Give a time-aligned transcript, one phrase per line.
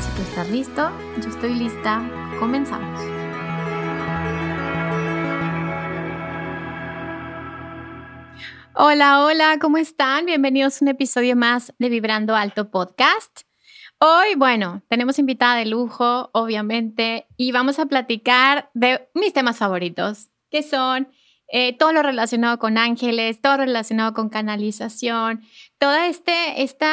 [0.00, 0.90] Si tú estás listo,
[1.22, 2.02] yo estoy lista.
[2.38, 3.00] Comenzamos.
[8.74, 10.26] Hola, hola, ¿cómo están?
[10.26, 13.42] Bienvenidos a un episodio más de Vibrando Alto Podcast.
[13.98, 20.28] Hoy, bueno, tenemos invitada de lujo, obviamente, y vamos a platicar de mis temas favoritos,
[20.50, 21.08] que son
[21.48, 25.42] eh, todo lo relacionado con ángeles, todo relacionado con canalización,
[25.78, 26.86] todo este, este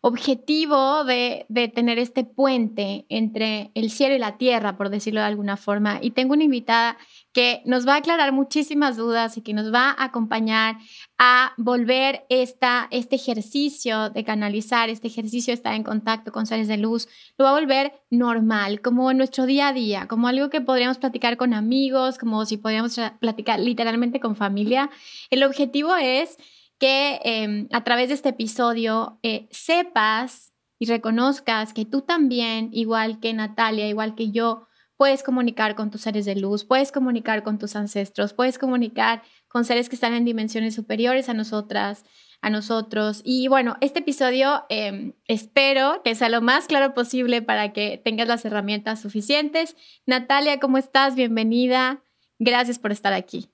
[0.00, 5.26] objetivo de, de, tener este puente entre el cielo y la tierra, por decirlo de
[5.26, 5.98] alguna forma.
[6.00, 6.98] Y tengo una invitada
[7.32, 10.76] que nos va a aclarar muchísimas dudas y que nos va a acompañar
[11.18, 16.68] a volver esta, este ejercicio de canalizar, este ejercicio de estar en contacto con seres
[16.68, 20.48] de luz, lo va a volver normal, como en nuestro día a día, como algo
[20.48, 24.90] que podríamos platicar con amigos, como si podríamos platicar literalmente con familia.
[25.30, 26.36] El objetivo es
[26.80, 33.20] que em, a través de este episodio eh, sepas y reconozcas que tú también, igual
[33.20, 37.58] que Natalia, igual que yo, puedes comunicar con tus seres de luz, puedes comunicar con
[37.58, 42.04] tus ancestros, puedes comunicar con seres que están en dimensiones superiores a nosotras,
[42.40, 43.20] a nosotros.
[43.24, 48.26] Y bueno, este episodio em, espero que sea lo más claro posible para que tengas
[48.26, 49.76] las herramientas suficientes.
[50.06, 51.14] Natalia, ¿cómo estás?
[51.14, 52.02] Bienvenida.
[52.38, 53.50] Gracias por estar aquí.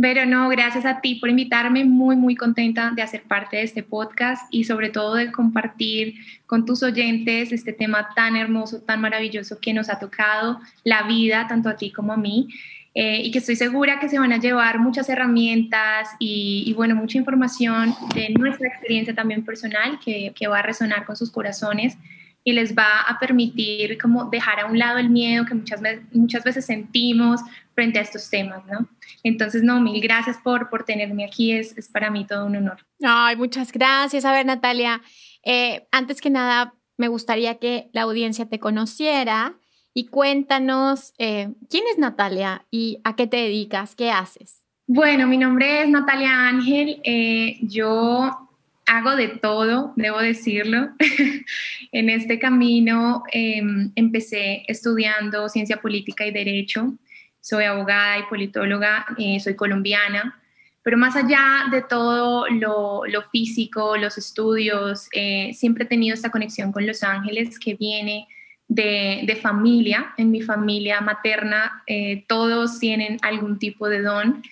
[0.00, 3.82] Pero no, gracias a ti por invitarme, muy, muy contenta de hacer parte de este
[3.82, 6.14] podcast y sobre todo de compartir
[6.46, 11.48] con tus oyentes este tema tan hermoso, tan maravilloso que nos ha tocado la vida,
[11.48, 12.48] tanto a ti como a mí.
[12.94, 17.18] Eh, y que estoy segura que se van a llevar muchas herramientas y, bueno, mucha
[17.18, 21.96] información de nuestra experiencia también personal que, que va a resonar con sus corazones
[22.44, 25.80] y les va a permitir como dejar a un lado el miedo que muchas
[26.12, 27.40] muchas veces sentimos
[27.74, 28.88] frente a estos temas, ¿no?
[29.22, 32.78] Entonces, no, mil gracias por, por tenerme aquí, es, es para mí todo un honor.
[33.02, 34.24] Ay, muchas gracias.
[34.24, 35.00] A ver, Natalia,
[35.44, 39.54] eh, antes que nada, me gustaría que la audiencia te conociera
[39.94, 44.64] y cuéntanos eh, quién es Natalia y a qué te dedicas, qué haces.
[44.86, 47.00] Bueno, mi nombre es Natalia Ángel.
[47.04, 48.47] Eh, yo
[48.88, 50.88] hago de todo, debo decirlo.
[51.92, 56.94] en este camino em, empecé estudiando ciencia política y derecho.
[57.40, 60.40] Soy abogada y politóloga, eh, soy colombiana.
[60.82, 66.72] Pero más allá de todo lo, físico, los estudios, eh, siempre he tenido esta conexión
[66.72, 68.26] con Los Ángeles que viene
[68.68, 70.14] de, familia.
[70.16, 74.42] En mi familia materna eh, todos tienen algún tipo de don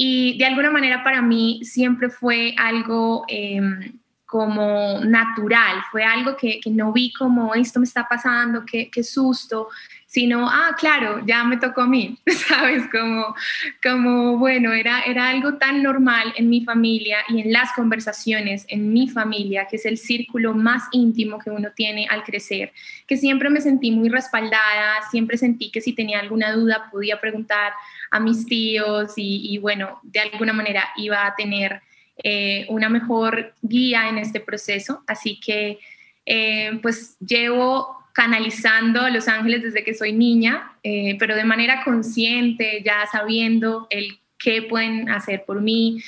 [0.00, 3.97] y de alguna manera para mí siempre fue algo em,
[4.28, 9.68] como natural, fue algo que, no vi como esto me está pasando, qué, qué susto,
[10.04, 12.18] sino, ah, claro, ya me tocó a mí,
[12.48, 12.82] ¿sabes?
[12.92, 13.34] Como,
[13.82, 18.92] como bueno, era, era algo tan normal en mi familia y en las conversaciones en
[18.92, 22.72] mi familia, que es el círculo más íntimo que uno tiene al crecer,
[23.06, 27.72] que siempre me sentí muy respaldada, siempre sentí que si tenía alguna duda podía preguntar
[28.10, 31.80] a mis tíos y, bueno, de alguna manera iba a tener
[32.22, 35.02] eh, una mejor guía en este proceso.
[35.06, 35.78] Así que
[36.26, 41.84] eh, pues llevo canalizando a los ángeles desde que soy niña, eh, pero de manera
[41.84, 46.00] consciente, ya sabiendo el qué pueden hacer por mí,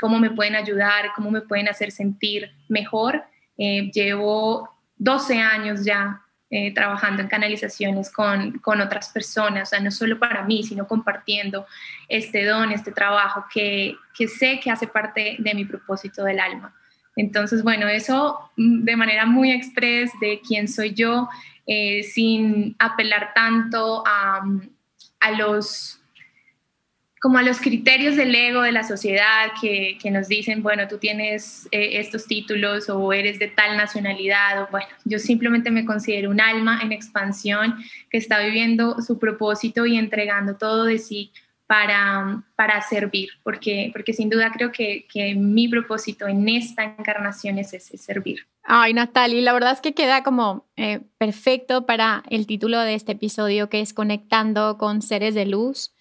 [0.00, 3.24] cómo me pueden ayudar, cómo me pueden hacer sentir mejor.
[3.58, 9.90] llevo 12 años ya eh, trabajando en canalizaciones con, con, otras personas, o sea, no
[9.90, 11.66] solo para mí, sino compartiendo
[12.08, 16.72] este don, este trabajo que, que sé que hace parte de mi propósito del alma.
[17.16, 21.28] Entonces, bueno, eso mm, de manera muy express de quién soy yo,
[21.66, 24.44] eh, sin apelar tanto a,
[25.18, 25.95] a los
[27.26, 30.98] como a los criterios del ego de la sociedad que, que nos dicen, bueno, tú
[30.98, 36.30] tienes eh, estos títulos o eres de tal nacionalidad, o bueno, yo simplemente me considero
[36.30, 37.74] un alma en expansión
[38.10, 41.32] que está viviendo su propósito y entregando todo de sí
[41.66, 47.58] para, para servir, porque, porque sin duda creo que, que mi propósito en esta encarnación
[47.58, 48.46] es ese, servir.
[48.62, 53.12] Ay, Natalie, la verdad es que queda como eh, perfecto para el título de este
[53.12, 55.95] episodio, que es Conectando con seres de luz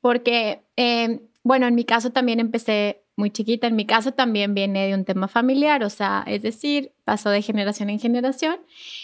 [0.00, 4.86] porque, eh, bueno, en mi caso también empecé muy chiquita, en mi caso también viene
[4.86, 8.56] de un tema familiar, o sea, es decir, pasó de generación en generación,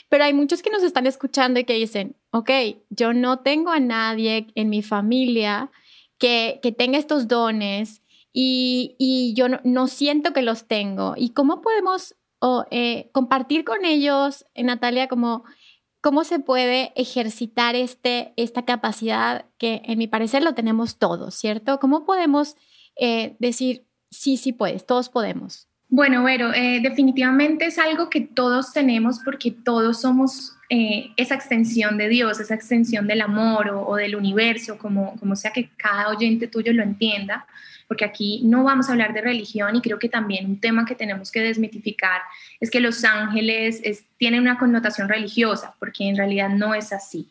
[0.09, 2.51] pero hay muchos que nos están escuchando y que dicen, ok,
[2.91, 5.71] yo no tengo a nadie en mi familia
[6.19, 8.03] que, que tenga estos dones
[8.33, 11.15] y, y yo no, siento que los tengo.
[11.17, 12.17] ¿Y cómo podemos
[12.71, 15.45] eh, compartir con ellos, Natalia, como
[16.07, 21.81] ¿Cómo se puede ejercitar este, esta capacidad que en mi parecer lo tenemos todos, ¿cierto?
[21.81, 22.55] ¿Cómo podemos
[22.95, 25.67] eh, decir, sí, sí puedes, todos podemos?
[25.89, 31.99] Bueno, Vero, eh, definitivamente es algo que todos tenemos porque todos somos eh, esa extensión
[31.99, 36.11] de Dios, esa extensión del amor o, o, del universo, como, como sea que cada
[36.11, 37.49] oyente tuyo lo entienda
[37.89, 40.95] porque aquí no vamos a hablar de religión y creo que también un tema que
[40.95, 42.21] tenemos que desmitificar
[42.61, 43.83] es que los ángeles
[44.17, 47.31] tienen una connotación religiosa, porque en realidad no es así.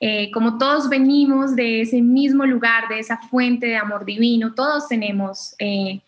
[0.00, 4.88] Eh, como todos venimos de ese mismo lugar, de esa fuente de amor divino, todos
[4.88, 6.00] tenemos eh,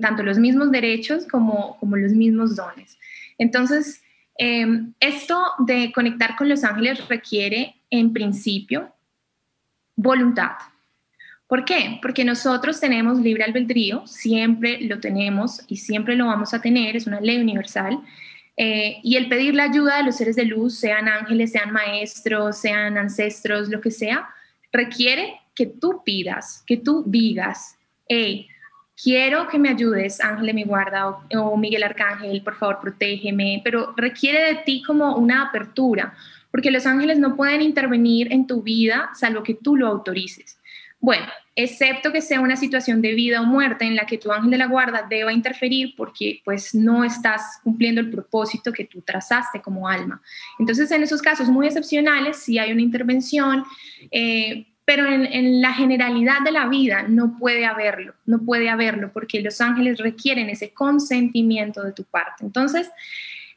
[0.00, 2.98] tanto los mismos derechos como, los mismos dones.
[3.38, 4.02] Entonces,
[4.38, 4.66] eh,
[5.00, 8.92] esto de conectar con los ángeles requiere, en principio,
[9.96, 10.52] voluntad.
[11.50, 11.98] ¿Por qué?
[12.00, 17.08] Porque nosotros tenemos libre albedrío, siempre lo tenemos y siempre lo vamos a tener, es
[17.08, 17.98] una ley universal.
[18.56, 22.56] Eh, y el pedir la ayuda de los seres de luz, sean ángeles, sean maestros,
[22.56, 24.28] sean ancestros, lo que sea,
[24.70, 27.76] requiere que tú pidas, que tú digas,
[28.06, 28.46] hey,
[29.02, 33.60] quiero que me ayudes, Ángel de mi guarda o, o Miguel Arcángel, por favor, protégeme,
[33.64, 36.14] pero requiere de ti como una apertura,
[36.52, 40.59] porque los ángeles no pueden intervenir en tu vida salvo que tú lo autorices.
[41.00, 41.24] Bueno,
[41.56, 44.58] excepto que sea una situación de vida o muerte en la que tu ángel de
[44.58, 49.88] la guarda deba interferir porque pues no estás cumpliendo el propósito que tú trazaste como
[49.88, 50.20] alma.
[50.58, 53.64] Entonces, en esos casos muy excepcionales, sí hay una intervención,
[54.10, 59.10] eh, pero en, en, la generalidad de la vida no puede haberlo, no puede haberlo
[59.12, 62.44] porque los ángeles requieren ese consentimiento de tu parte.
[62.44, 62.90] Entonces,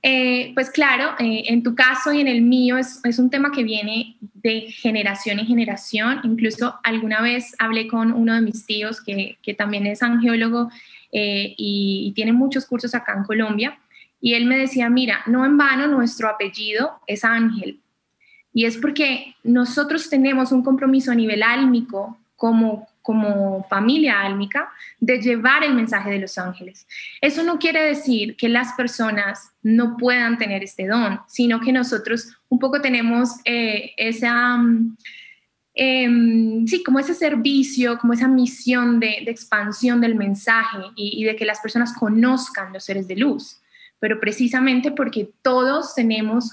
[0.06, 3.64] eh, pues claro, eh, en tu caso y en el mío es, un tema que
[3.64, 6.20] viene de generación en generación.
[6.24, 10.70] Incluso alguna vez hablé con uno de mis tíos que, que también es angiólogo
[11.14, 13.80] eh, y, y, tiene muchos cursos acá en Colombia.
[14.20, 17.80] Y él me decía, mira, no en vano nuestro apellido es Ángel.
[18.54, 25.20] Y es porque nosotros tenemos un compromiso a nivel álmico como como familia álmica de
[25.20, 26.88] llevar el mensaje de los ángeles.
[27.22, 32.36] Eso no quiere decir que las personas no puedan tener este don, sino que nosotros
[32.50, 34.58] un poco tenemos eh, esa,
[35.76, 36.10] eh,
[36.66, 41.60] sí, como ese servicio, como esa misión de, expansión del mensaje y de que las
[41.60, 43.60] personas conozcan los seres de luz,
[44.00, 46.52] pero precisamente porque todos tenemos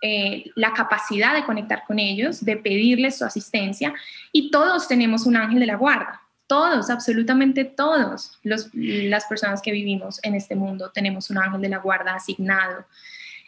[0.00, 3.92] eh, la capacidad de conectar con ellos, de pedirles su asistencia
[4.32, 6.22] y todos tenemos un ángel de la guarda.
[6.46, 11.68] Todos, absolutamente todos los, las personas que vivimos en este mundo tenemos un ángel de
[11.68, 12.86] la guarda asignado.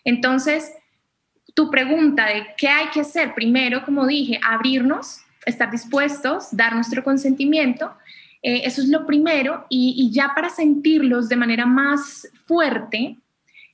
[0.04, 0.72] Entonces,
[1.54, 7.02] tu pregunta de qué hay que hacer, primero, como dije, abrirnos, estar dispuestos, dar nuestro
[7.04, 7.94] consentimiento,
[8.42, 13.16] eh, eso es lo primero, y, y ya para sentirlos de manera más fuerte,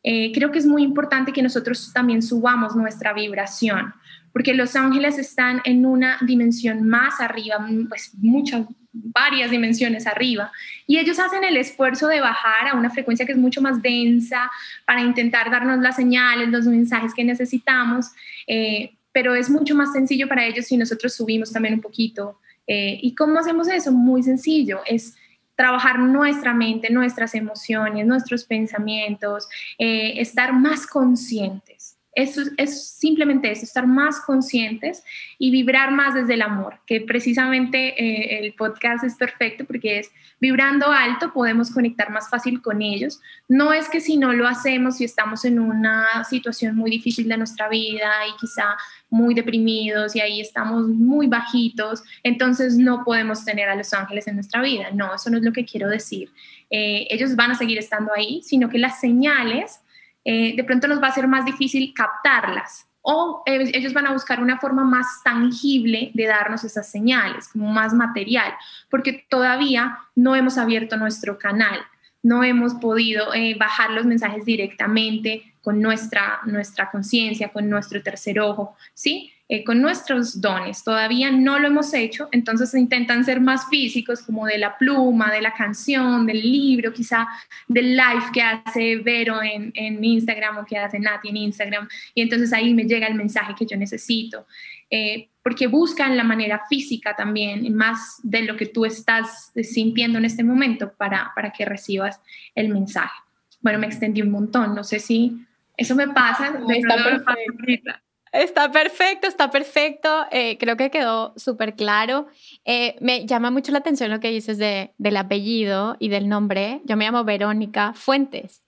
[0.09, 3.93] eh, creo que es muy importante que nosotros también subamos nuestra vibración,
[4.33, 7.57] porque los ángeles están en una dimensión más arriba,
[7.89, 10.53] pues muchas, varias dimensiones arriba,
[10.87, 14.49] y ellos hacen el esfuerzo de bajar a una frecuencia que es mucho más densa
[14.87, 18.13] para intentar darnos las señales, los mensajes que necesitamos,
[18.47, 22.39] eh, pero es mucho más sencillo para ellos si nosotros subimos también un poquito.
[22.69, 23.91] Eh, ¿Y cómo hacemos eso?
[23.91, 25.17] Muy sencillo, es
[25.57, 29.49] trabajar nuestra mente, nuestras emociones, nuestros pensamientos,
[29.79, 31.97] eh, estar más conscientes.
[32.17, 35.05] Eso es simplemente eso, estar más conscientes
[35.39, 40.11] y vibrar más desde el amor, que precisamente eh, el podcast es perfecto porque es
[40.41, 43.21] vibrando alto podemos conectar más fácil con ellos.
[43.49, 47.37] No es que si no lo hacemos, si estamos en una situación muy difícil de
[47.37, 48.77] nuestra vida y quizá
[49.09, 54.35] muy deprimidos y ahí estamos muy bajitos, entonces no podemos tener a los ángeles en
[54.35, 54.91] nuestra vida.
[54.93, 56.31] No, eso no es lo que quiero decir.
[56.71, 59.81] Eh, ellos van a seguir estando ahí, sino que las señales
[60.25, 64.13] eh, de pronto nos va a ser más difícil captarlas o eh, ellos van a
[64.13, 68.53] buscar una forma más tangible de darnos esas señales, como más material,
[68.91, 71.79] porque todavía no hemos abierto nuestro canal,
[72.23, 78.39] no hemos podido eh, bajar los mensajes directamente con nuestra, nuestra conciencia, con nuestro tercer
[78.41, 79.33] ojo, ¿sí?
[79.49, 80.83] Eh, con nuestros dones.
[80.83, 85.41] Todavía no lo hemos hecho, entonces intentan ser más físicos, como de la pluma, de
[85.41, 87.29] la canción, del libro, quizá
[87.69, 91.89] del live que hace Vero en, en Instagram o que hace Nati en Instagram.
[92.13, 94.47] Y entonces ahí me llega el mensaje que yo necesito.
[94.91, 100.25] Eh, porque buscan la manera física también, más de lo que tú estás sintiendo en
[100.25, 102.21] este momento para, para que recibas
[102.57, 103.17] el mensaje.
[103.61, 106.49] Bueno, me extendí un montón, no sé si eso me pasa.
[106.69, 107.93] Está perfecto.
[108.33, 110.27] Está perfecto, está perfecto.
[110.33, 112.27] Eh, creo que quedó súper claro.
[112.65, 116.81] Eh, me llama mucho la atención lo que dices de, del apellido y del nombre.
[116.87, 118.67] Yo me llamo Verónica Fuentes.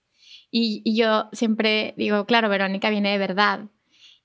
[0.52, 3.62] Y, y yo siempre digo, claro, Verónica viene de verdad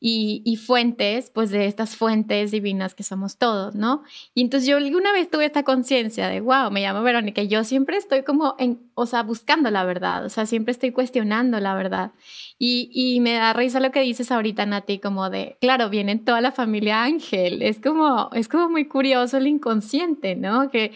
[0.06, 4.04] y, fuentes, pues de estas fuentes divinas que somos todos, ¿no?
[4.36, 7.64] Y entonces yo alguna vez tuve esta conciencia de, wow, me llamo Verónica, y yo
[7.64, 11.74] siempre estoy como, en, o sea, buscando la verdad, o sea, siempre estoy cuestionando la
[11.74, 12.12] verdad.
[12.60, 16.42] Y, y me da risa lo que dices ahorita, Nati, como de, claro, viene toda
[16.42, 20.70] la familia Ángel, es como, es como muy curioso el inconsciente, ¿no?
[20.70, 20.92] Que,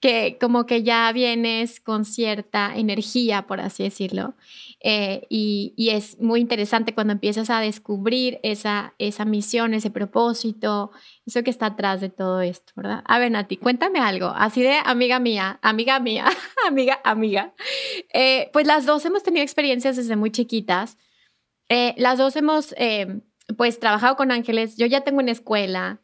[0.00, 4.34] que como que ya vienes con cierta energía, por así decirlo.
[4.80, 10.90] Eh, y, es muy interesante cuando empiezas a descubrir esa, esa misión, ese propósito,
[11.26, 13.02] eso que está atrás de todo esto, ¿verdad?
[13.06, 16.26] A ver, Nati, cuéntame algo, así de amiga mía, amiga mía,
[16.66, 17.54] amiga, amiga.
[18.12, 20.96] Eh, pues las dos hemos tenido experiencias desde muy chiquitas.
[21.68, 22.74] Eh, las dos hemos,
[23.56, 24.76] pues, trabajado con ángeles.
[24.76, 26.00] Yo ya tengo una escuela.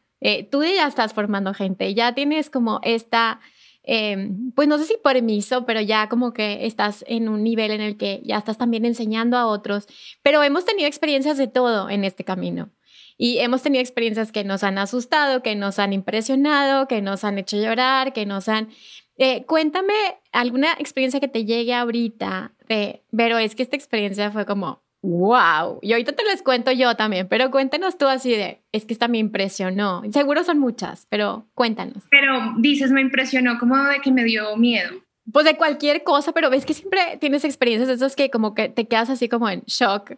[0.51, 3.39] tú ya estás formando gente, ya tienes como esta
[3.83, 7.81] Em, pues no sé si permiso, pero ya como que estás en un nivel en
[7.81, 9.87] el que ya estás también enseñando a otros,
[10.21, 12.71] pero hemos tenido experiencias de todo en este camino.
[13.17, 17.37] Y hemos tenido experiencias que nos han asustado, que nos han impresionado, que nos han
[17.37, 18.69] hecho llorar, que nos han...
[19.17, 19.93] Eh, cuéntame
[20.31, 25.79] alguna experiencia que te llegue ahorita de, pero es que esta experiencia fue como, wow.
[25.81, 29.07] Y ahorita te les cuento yo también, pero cuéntanos tú así de, es que esta
[29.07, 30.01] me impresionó.
[30.11, 32.03] Seguro son muchas, pero cuéntanos.
[32.09, 34.91] Pero dices, me impresionó como de que me dio miedo.
[35.31, 38.69] Pues de cualquier cosa, pero ves que siempre tienes experiencias de esas que como que
[38.69, 40.13] te quedas así como en shock.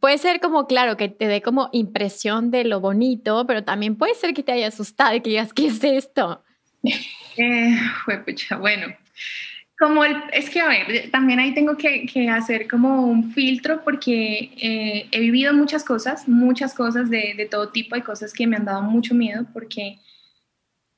[0.00, 4.14] Puede ser como, claro, que te dé como impresión de lo bonito, pero también puede
[4.14, 6.42] ser que te haya asustado y que digas, ¿qué es esto?
[7.38, 7.74] Eh,
[8.60, 8.88] bueno,
[9.78, 15.08] como es que, a ver, también ahí tengo que, hacer como un filtro porque eh,
[15.10, 18.64] he vivido muchas cosas, muchas cosas de, de, todo tipo, hay cosas que me han
[18.64, 19.98] dado mucho miedo porque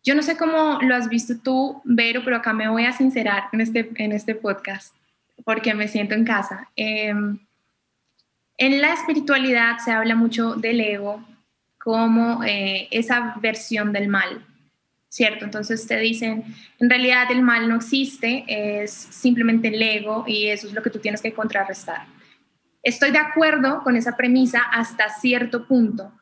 [0.05, 3.45] yo no sé cómo lo has visto tú, Vero, pero acá me voy a sincerar
[3.53, 4.95] en este, en este podcast
[5.45, 6.71] porque me siento en casa.
[6.77, 7.39] Em,
[8.59, 11.25] en la espiritualidad se habla mucho del ego
[11.79, 14.47] como eh, esa versión del mal,
[15.15, 15.45] ¿cierto?
[15.45, 16.43] Entonces te dicen,
[16.81, 20.91] en realidad el mal no existe, es simplemente el ego y eso es lo que
[20.91, 22.07] tú tienes que contrarrestar.
[22.83, 26.13] Estoy de acuerdo con esa premisa hasta cierto punto,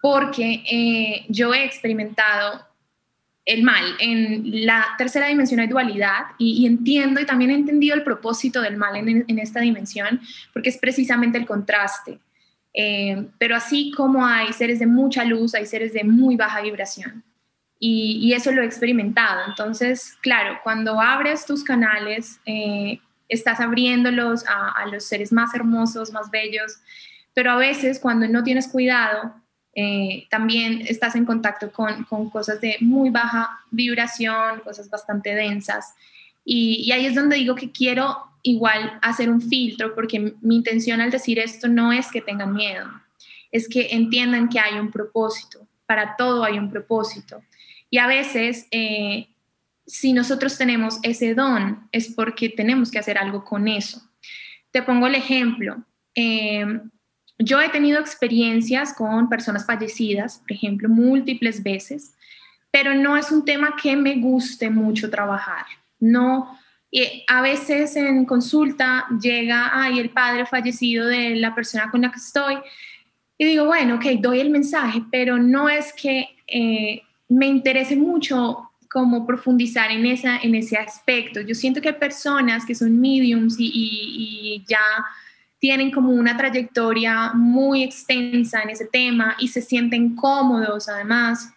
[0.00, 2.66] porque eh, yo he experimentado
[3.44, 3.84] el mal.
[4.00, 8.76] En la tercera dimensión hay dualidad y, entiendo y también he entendido el propósito del
[8.76, 10.20] mal en, esta dimensión,
[10.52, 12.18] porque es precisamente el contraste.
[12.74, 17.22] Eh, pero así como hay seres de mucha luz, hay seres de muy baja vibración
[17.84, 19.40] y, eso lo he experimentado.
[19.48, 26.30] Entonces, claro, cuando abres tus canales, eh, estás abriéndolos a, los seres más hermosos, más
[26.30, 26.78] bellos,
[27.34, 29.34] pero a veces cuando no tienes cuidado,
[29.74, 35.96] eh, también estás en contacto con, cosas de muy baja vibración, cosas bastante densas.
[36.44, 41.10] Y, ahí es donde digo que quiero igual hacer un filtro, porque mi intención al
[41.10, 42.86] decir esto no es que tengan miedo,
[43.50, 47.42] es que entiendan que hay un propósito, para todo hay un propósito.
[47.92, 49.28] Y a veces, eh,
[49.86, 54.00] si nosotros tenemos ese don, es porque tenemos que hacer algo con eso.
[54.70, 55.84] Te pongo el ejemplo.
[56.14, 56.80] Eh,
[57.38, 62.14] yo he tenido experiencias con personas fallecidas, por ejemplo, múltiples veces,
[62.70, 65.66] pero no es un tema que me guste mucho trabajar.
[66.00, 66.58] No,
[67.28, 72.18] a veces en consulta llega, ay, el padre fallecido de la persona con la que
[72.18, 72.56] estoy,
[73.36, 78.70] y digo, bueno, ok, doy el mensaje, pero no es que eh, me interese mucho
[78.90, 81.40] como profundizar en, esa, en ese aspecto.
[81.40, 84.80] Yo siento que hay personas que son mediums y, ya
[85.58, 91.54] tienen como una trayectoria muy extensa en ese tema y se sienten cómodos además.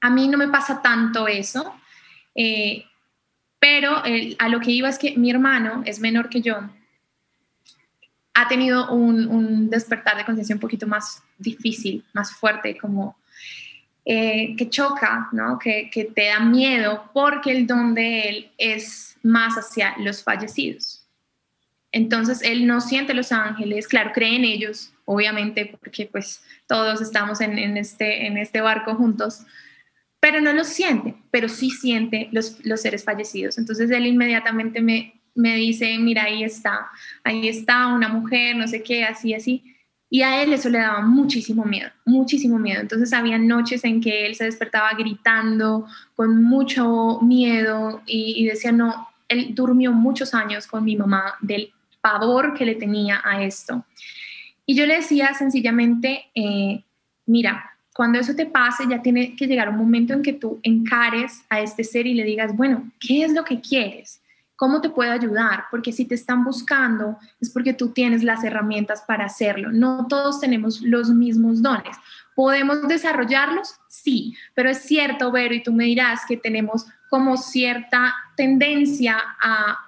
[0.00, 1.74] A mí no me pasa tanto eso,
[2.34, 2.84] eh,
[3.58, 4.02] pero
[4.38, 6.56] a lo que iba es que mi hermano es menor que yo
[8.34, 13.16] ha tenido un, despertar de conciencia un poquito más difícil, más fuerte, como
[14.06, 15.58] eh, que choca, ¿no?
[15.58, 21.06] Que, te da miedo porque el don de él es más hacia los fallecidos.
[21.90, 27.40] Entonces él no siente los ángeles, claro, cree en ellos, obviamente, porque pues todos estamos
[27.40, 29.40] en, este, en este barco juntos,
[30.20, 33.56] pero no los siente, pero sí siente los, los seres fallecidos.
[33.56, 36.90] Entonces él inmediatamente me, me dice, mira, ahí está,
[37.22, 39.73] ahí está una mujer, no sé qué, así, así.
[40.14, 42.80] Y a él eso le daba muchísimo miedo, muchísimo miedo.
[42.80, 48.70] Entonces había noches en que él se despertaba gritando con mucho miedo y, y decía,
[48.70, 53.84] no, él durmió muchos años con mi mamá del pavor que le tenía a esto.
[54.64, 56.84] Y yo le decía sencillamente, eh,
[57.26, 61.42] mira, cuando eso te pase, ya tiene que llegar un momento en que tú encares
[61.48, 64.20] a este ser y le digas, bueno, ¿qué es lo que quieres?
[64.64, 65.66] ¿Cómo te puedo ayudar?
[65.70, 69.70] Porque si te están buscando es porque tú tienes las herramientas para hacerlo.
[69.70, 71.94] No todos tenemos los mismos dones.
[72.34, 73.74] ¿Podemos desarrollarlos?
[73.88, 79.78] Sí, pero es cierto, Vero, y tú me dirás que tenemos como cierta tendencia a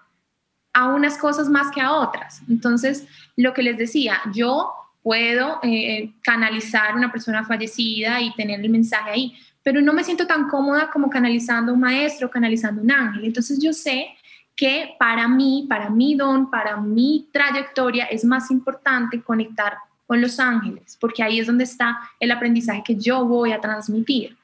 [0.75, 2.43] a unas cosas más que a otras.
[2.51, 8.69] Entonces, lo que les decía, yo puedo eh, canalizar una persona fallecida y tener el
[8.69, 13.25] mensaje ahí, pero no me siento tan cómoda como canalizando un maestro, canalizando un ángel.
[13.25, 14.09] Entonces, yo sé
[14.57, 20.41] que para mí, para mi don, para mi trayectoria, es más importante conectar con los
[20.41, 24.37] ángeles, porque ahí es donde está el aprendizaje que yo voy a transmitir.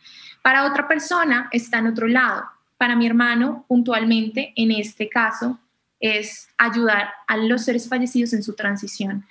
[0.43, 2.45] Para otra persona está en otro lado.
[2.77, 5.59] Para mi hermano, puntualmente, en este caso,
[6.01, 9.25] es ayudar a los seres fallecidos en su transición.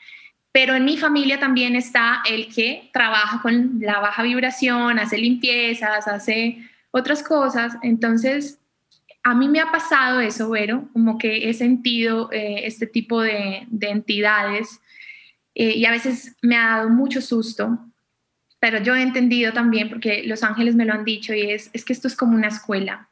[0.54, 6.08] Pero en mi familia también está el que trabaja con la baja vibración, hace limpiezas,
[6.08, 7.76] hace otras cosas.
[7.84, 8.58] Entonces,
[9.24, 13.68] a mí me ha pasado eso, Vero, como que he sentido eh, este tipo de,
[13.82, 14.80] entidades
[15.54, 17.80] eh, y a veces me ha dado mucho susto,
[18.60, 21.84] pero yo he entendido también, porque los ángeles me lo han dicho, y es, es
[21.84, 23.10] que esto es como una escuela.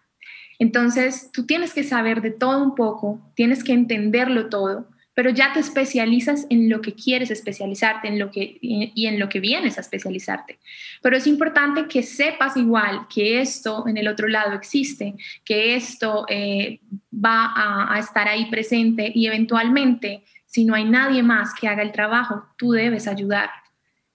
[0.60, 4.88] Entonces, tú tienes que saber de todo un poco, tienes que entenderlo todo,
[5.20, 9.28] pero ya te especializas en lo que quieres especializarte en lo que, y en lo
[9.28, 10.60] que vienes a especializarte.
[11.02, 16.26] Pero es importante que sepas igual que esto en el otro lado existe, que esto
[16.30, 16.80] eh,
[17.14, 17.51] va
[17.94, 22.46] a, estar ahí presente y eventualmente, si no hay nadie más que haga el trabajo,
[22.55, 23.50] tú debes ayudar.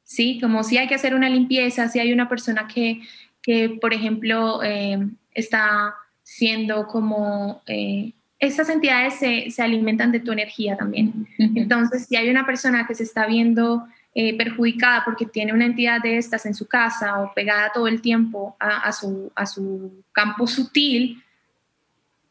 [0.05, 0.41] ¿Sí?
[0.41, 3.03] Como si hay que hacer una limpieza, si hay una persona que,
[3.43, 7.63] que por ejemplo, eh, está siendo como...
[7.67, 8.15] Eh,
[8.47, 11.27] estas entidades se, alimentan de tu energía también.
[11.39, 16.01] Entonces, si hay una persona que se está viendo eh, perjudicada porque tiene una entidad
[16.01, 20.47] de estas en su casa o pegada todo el tiempo a, su, a su campo
[20.47, 21.23] sutil,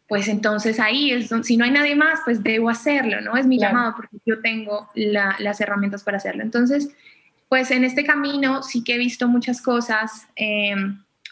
[0.08, 3.36] pues entonces ahí es si no hay nadie más, pues debo hacerlo, ¿no?
[3.36, 6.43] Es mi llamado porque yo tengo las herramientas para hacerlo.
[6.43, 6.89] Entonces,
[7.49, 10.76] pues en este camino sí que he visto muchas cosas eh,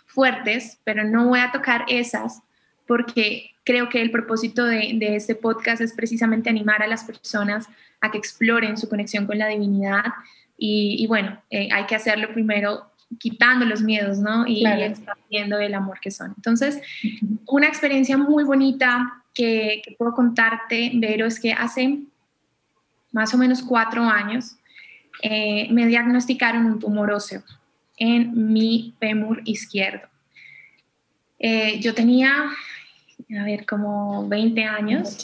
[0.05, 2.41] fuertes, pero no voy a tocar esas
[2.87, 7.69] porque creo que el propósito de, este podcast es precisamente animar a las personas
[8.01, 10.03] a que exploren su conexión con la divinidad
[10.57, 14.45] y, bueno, eh, hay que hacerlo primero quitando los miedos, ¿no?
[14.45, 16.33] Y, expandiendo el amor que son.
[16.35, 16.81] Entonces,
[17.47, 21.99] una experiencia muy bonita que, puedo contarte, Vero, es que hace
[23.13, 24.57] más o menos cuatro años
[25.23, 27.41] eh, me diagnosticaron un tumor óseo
[27.97, 30.09] en mi fémur izquierdo.
[31.39, 32.51] Eh, yo tenía
[33.39, 35.17] a ver, como 20 años.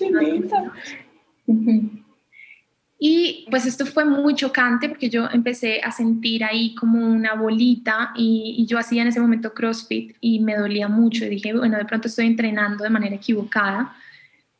[2.99, 8.11] Y pues esto fue muy chocante porque yo empecé a sentir ahí como una bolita
[8.15, 11.85] y, yo hacía en ese momento CrossFit y me dolía mucho y dije, bueno, de
[11.85, 13.95] pronto estoy entrenando de manera equivocada.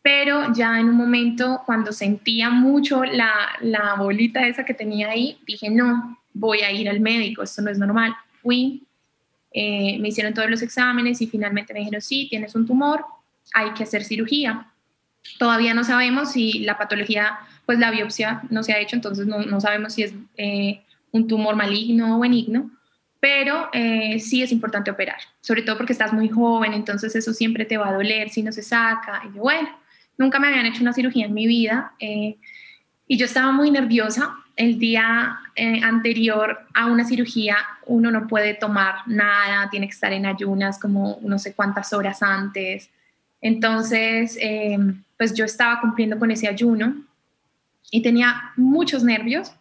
[0.03, 5.39] Pero ya en un momento cuando sentía mucho la, la bolita esa que tenía ahí,
[5.45, 8.15] dije, no, voy a ir al médico, esto no es normal.
[8.41, 8.83] Fui,
[9.51, 13.03] eh, me hicieron todos los exámenes y finalmente me dijeron, sí, tienes un tumor,
[13.53, 14.67] hay que hacer cirugía.
[15.39, 19.61] Todavía no sabemos si la patología, pues la biopsia no se ha hecho, entonces no,
[19.61, 20.81] sabemos si es eh,
[21.11, 22.71] un tumor maligno o benigno,
[23.19, 27.65] pero eh, sí es importante operar, sobre todo porque estás muy joven, entonces eso siempre
[27.65, 29.23] te va a doler si no se saca.
[29.29, 29.69] Y yo, bueno,
[30.17, 32.37] nunca me habían hecho una cirugía en mi vida eh,
[33.07, 34.35] y yo estaba muy nerviosa.
[34.55, 35.39] El día
[35.83, 41.19] anterior a una cirugía uno no puede tomar nada, tiene que estar en ayunas como
[41.21, 42.89] no sé cuántas horas antes.
[43.41, 44.77] Entonces, eh,
[45.17, 46.95] pues yo estaba cumpliendo con ese ayuno
[47.91, 49.51] y tenía muchos nervios.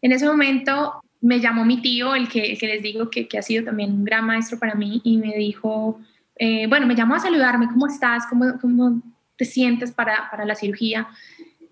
[0.00, 3.92] En ese momento me llamó mi tío, el que, les digo que, ha sido también
[3.92, 6.00] un gran maestro para mí, y me dijo,
[6.36, 8.26] eh, bueno, me llamó a saludarme, ¿cómo estás?
[8.28, 9.00] ¿Cómo, cómo
[9.36, 11.08] te sientes para, para, la cirugía?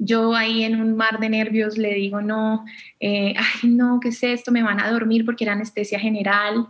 [0.02, 2.64] yo ahí en un mar de nervios le digo, no,
[3.00, 4.50] eh, ay, no, ¿qué es esto?
[4.50, 6.68] Me van a dormir porque era anestesia general.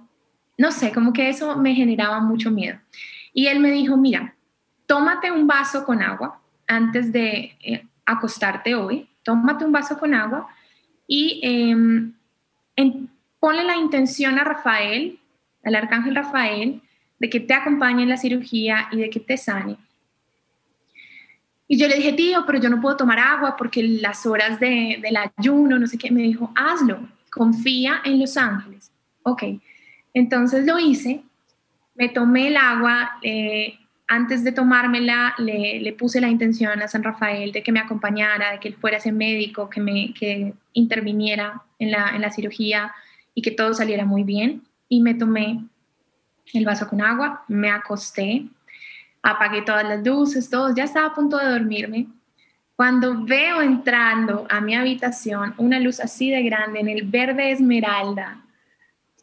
[0.59, 2.79] No sé, como que eso me generaba mucho miedo.
[3.33, 4.35] Y él me dijo, mira,
[4.91, 10.49] tómate un vaso con agua antes de eh, acostarte hoy, tómate un vaso con agua
[11.07, 12.13] y em,
[13.39, 15.21] ponle la intención a Rafael,
[15.63, 16.83] al arcángel Rafael,
[17.21, 19.77] de que te acompañe en la cirugía y de que te sane.
[21.69, 24.99] Y yo le dije, tío, pero yo no puedo tomar agua porque las horas de,
[25.01, 26.99] del ayuno, no sé qué, me dijo, hazlo,
[27.31, 28.91] confía en los ángeles.
[29.23, 29.45] Ok,
[30.15, 31.23] entonces lo hice,
[31.95, 33.80] me tomé el agua, eh,
[34.11, 38.51] antes de tomármela le, le, puse la intención a San Rafael de que me acompañara,
[38.51, 42.93] de que él fuera ese médico, que me que interviniera en la, en la cirugía
[43.35, 44.65] y que todo saliera muy bien.
[44.89, 45.65] Y me tomé
[46.53, 48.47] el vaso con agua, me acosté,
[49.23, 52.09] apagué todas las luces, todo, ya estaba a punto de dormirme.
[52.75, 58.43] Cuando veo entrando a mi habitación una luz así de grande en el verde esmeralda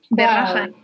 [0.09, 0.75] de Rafael.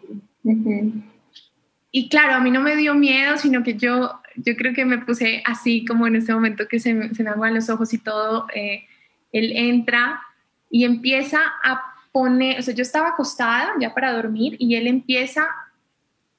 [1.96, 4.98] Y claro, a mí no me dio miedo, sino que yo, yo creo que me
[4.98, 8.48] puse así como en ese momento que se, me aguan los ojos y todo.
[8.56, 8.86] Eh,
[9.32, 10.20] él entra
[10.72, 15.48] y empieza a poner, o sea, yo estaba acostada ya para dormir y él empieza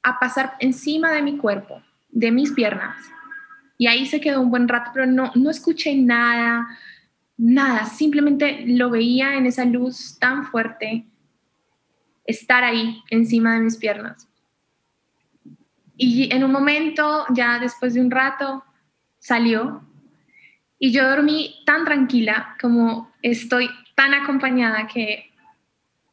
[0.03, 1.81] a pasar encima de mi cuerpo
[2.15, 2.97] de mis piernas.
[3.77, 6.67] Y ahí se quedó un buen rato, pero no, no escuché nada,
[7.37, 11.05] nada, simplemente lo veía en esa luz tan fuerte,
[12.25, 14.29] estar ahí encima de mis piernas.
[16.07, 18.63] Y en un momento, ya después de un rato,
[19.19, 19.83] salió
[20.79, 25.33] y yo dormí tan tranquila como estoy tan acompañada que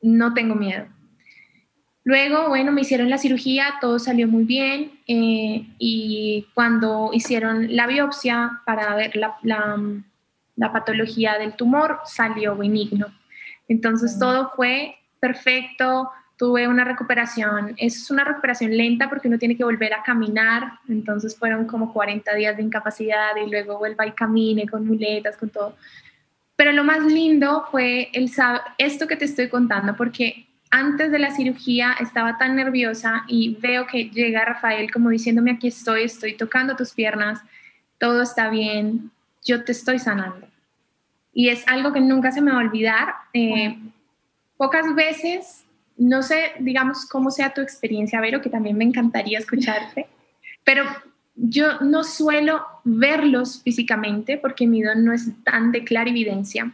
[0.02, 0.88] no tengo miedo.
[2.06, 7.86] Luego, bueno, me hicieron la cirugía, todo salió muy bien eh, y cuando hicieron la
[7.86, 13.08] biopsia para ver la, la, patología del tumor, salió benigno.
[13.68, 16.10] Entonces todo fue perfecto,
[16.42, 21.38] tuve una recuperación, es una recuperación lenta porque uno tiene que volver a caminar, entonces
[21.38, 25.76] fueron como 40 días de incapacidad y luego vuelva y camine con muletas, con todo.
[26.56, 28.32] Pero lo más lindo fue el,
[28.80, 33.86] esto que te estoy contando, porque antes de la cirugía estaba tan nerviosa y veo
[33.86, 37.40] que llega Rafael como diciéndome aquí estoy, estoy tocando tus piernas,
[38.00, 39.12] todo está bien,
[39.46, 40.48] yo te estoy sanando.
[41.36, 43.14] Y es algo que nunca se me va a olvidar.
[43.32, 43.78] Eh,
[44.58, 45.66] pocas veces,
[45.98, 50.08] no sé, digamos, cómo sea tu experiencia, Vero, que también me encantaría escucharte,
[50.64, 50.84] pero
[51.36, 56.72] yo no suelo verlos físicamente porque mi don no es tan de clarividencia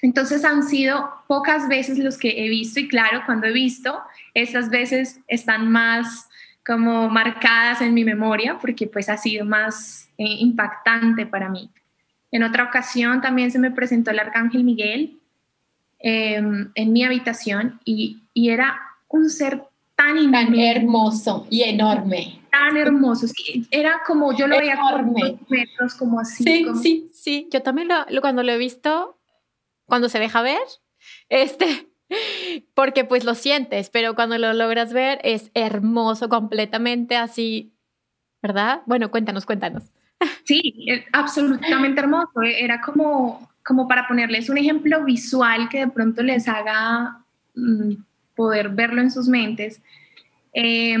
[0.00, 4.00] entonces han sido pocas veces los que he visto y claro, cuando he visto,
[4.34, 6.28] esas veces están más
[6.64, 11.70] como marcadas en mi memoria porque pues ha sido más eh, impactante para mí.
[12.30, 15.18] En otra ocasión también se me presentó el arcángel Miguel
[15.98, 19.64] em, en mi habitación y, era un ser
[19.98, 22.40] tan, tan hermoso y enorme.
[22.52, 23.26] Tan hermoso.
[23.70, 25.04] Era como, yo lo veía por
[25.48, 26.44] metros, como así.
[26.44, 27.48] Sí, sí, sí.
[27.50, 29.18] Yo también lo, cuando lo he visto
[29.86, 30.58] cuando se deja ver,
[31.28, 31.88] este,
[32.74, 37.74] porque pues lo sientes, pero cuando lo logras ver es hermoso completamente así,
[38.40, 38.82] ¿verdad?
[38.86, 39.84] Bueno, cuéntanos, cuéntanos.
[40.44, 42.40] Sí, absolutamente hermoso.
[42.42, 47.22] Era como, como para ponerles un ejemplo visual que de pronto les haga
[47.54, 47.92] mm,
[48.38, 49.82] poder verlo en sus mentes.
[50.54, 50.96] Eh,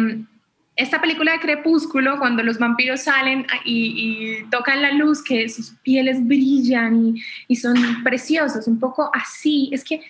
[0.78, 6.24] esta película de Crepúsculo, cuando los vampiros salen y, tocan la luz, que sus pieles
[6.24, 7.16] brillan
[7.48, 10.02] y, son preciosos, un poco así, es que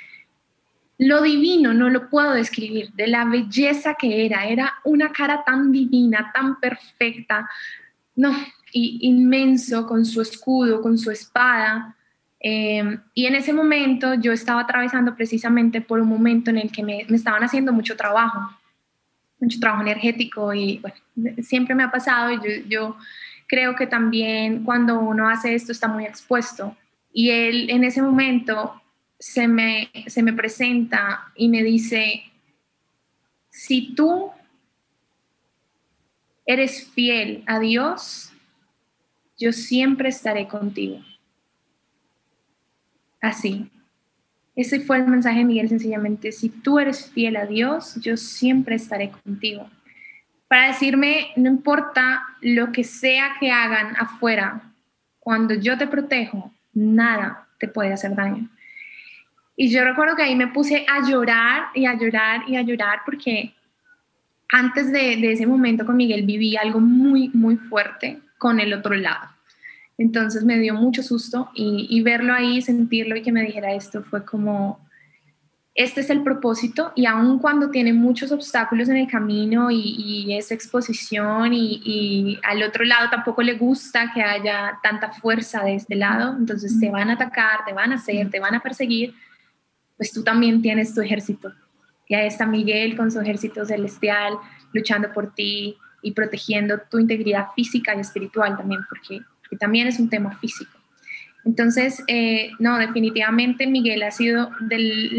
[0.98, 5.72] lo divino no lo puedo describir, de la belleza que era, era una cara tan
[5.72, 7.48] divina, tan perfecta,
[8.14, 8.36] no,
[8.70, 11.96] y inmenso con su escudo, con su espada.
[12.40, 16.84] Eh, y en ese momento yo estaba atravesando precisamente por un momento en el que
[16.84, 18.50] me estaban haciendo mucho trabajo
[19.40, 20.96] mucho trabajo energético y bueno,
[21.42, 22.96] siempre me ha pasado y yo, yo
[23.46, 26.76] creo que también cuando uno hace esto está muy expuesto.
[27.12, 28.80] Y él en ese momento
[29.18, 32.24] se me, se me presenta y me dice,
[33.50, 34.30] si tú
[36.46, 38.32] eres fiel a Dios,
[39.38, 41.00] yo siempre estaré contigo.
[43.20, 43.70] Así.
[44.54, 48.74] Ese fue el mensaje de Miguel sencillamente, si tú eres fiel a Dios, yo siempre
[48.74, 49.70] estaré contigo.
[50.48, 54.72] Para decirme, no importa lo que sea que hagan afuera,
[55.20, 58.48] cuando yo te protejo, nada te puede hacer daño.
[59.54, 63.00] Y yo recuerdo que ahí me puse a llorar y a llorar y a llorar
[63.04, 63.54] porque
[64.50, 68.94] antes de, de ese momento con Miguel viví algo muy, muy fuerte con el otro
[68.94, 69.37] lado
[69.98, 74.24] Entonces me dio mucho susto y, verlo ahí, sentirlo y que me dijera esto fue
[74.24, 74.78] como,
[75.74, 80.36] este es el propósito y aun cuando tiene muchos obstáculos en el camino y, y
[80.36, 85.74] esa exposición y, y, al otro lado tampoco le gusta que haya tanta fuerza de
[85.74, 89.14] este lado, entonces te van a atacar, te van a hacer, te van a perseguir,
[89.96, 91.52] pues tú también tienes tu ejército.
[92.06, 94.34] Y ahí está Miguel con su ejército celestial
[94.72, 99.20] luchando por ti y protegiendo tu integridad física y espiritual también, porque,
[99.56, 100.70] también es un tema físico.
[101.44, 104.78] Entonces, eh, no, definitivamente Miguel ha sido de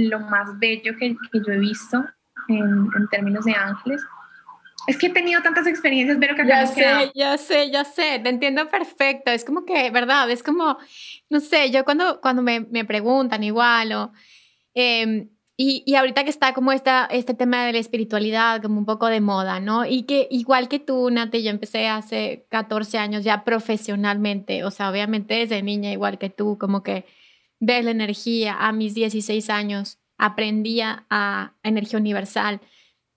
[0.09, 2.05] lo más bello que, que yo he visto
[2.47, 4.01] en, en, términos de ángeles.
[4.87, 8.29] Es que he tenido tantas experiencias, pero que Ya sé, ya sé, ya sé, te
[8.29, 9.31] entiendo perfecto.
[9.31, 10.29] Es como que, ¿verdad?
[10.29, 10.77] Es como,
[11.29, 14.11] no sé, yo cuando, cuando me, me preguntan igual o...
[14.75, 15.27] Eh,
[15.61, 19.07] y, y, ahorita que está como esta, este tema de la espiritualidad como un poco
[19.07, 19.85] de moda, ¿no?
[19.85, 24.89] Y que igual que tú, Nate, yo empecé hace 14 años ya profesionalmente, o sea,
[24.89, 27.03] obviamente desde niña igual que tú, como que
[27.59, 28.55] ves la energía.
[28.57, 32.61] A mis 16 años aprendía a, energía universal.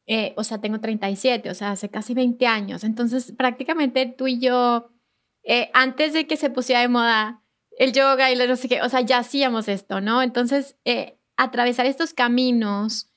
[0.07, 2.83] Eh, o sea, tengo 37, o sea, hace casi 20 años.
[2.83, 4.91] Entonces, prácticamente tú y yo,
[5.45, 7.45] eh, antes de que se pusiera de moda
[7.79, 10.23] el yoga y no sé qué, o sea, ya hacíamos esto, ¿no?
[10.23, 13.11] Entonces, eh, atravesar estos caminos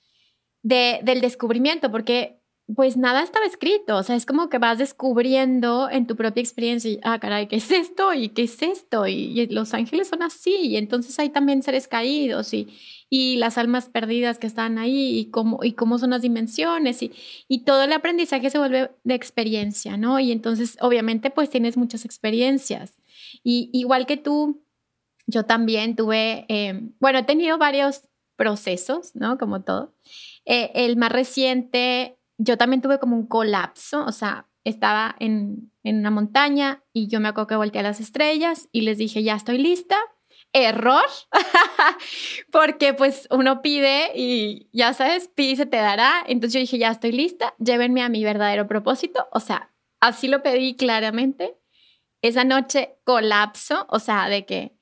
[0.63, 2.41] de, del descubrimiento, porque
[2.73, 6.89] pues nada estaba escrito, o sea, es como que vas descubriendo en tu propia experiencia,
[6.89, 8.11] y, ah, caray, ¿qué es esto?
[8.13, 9.05] ¿Y qué es esto?
[9.05, 12.67] Y, los ángeles son así, y entonces hay también seres caídos y,
[13.07, 17.11] y las almas perdidas que están ahí, y cómo, y cómo son las dimensiones, y,
[17.47, 20.19] y todo el aprendizaje se vuelve de experiencia, ¿no?
[20.19, 22.97] Y entonces, obviamente, pues tienes muchas experiencias.
[23.43, 24.64] Y igual que tú,
[25.27, 28.03] yo también tuve, eh, bueno, he tenido varios
[28.35, 29.37] procesos, ¿no?
[29.37, 29.93] Como todo.
[30.45, 35.99] Eh, el más reciente, yo también tuve como un colapso, o sea, estaba en, en
[35.99, 39.35] una montaña y yo me acuerdo que volteé a las estrellas y les dije, ya
[39.35, 39.95] estoy lista.
[40.53, 41.03] Error,
[42.51, 46.23] porque pues uno pide y ya sabes, pide y se te dará.
[46.27, 49.27] Entonces yo dije, ya estoy lista, llévenme a mi verdadero propósito.
[49.33, 51.57] O sea, así lo pedí claramente.
[52.21, 54.75] Esa noche colapso, o sea, de que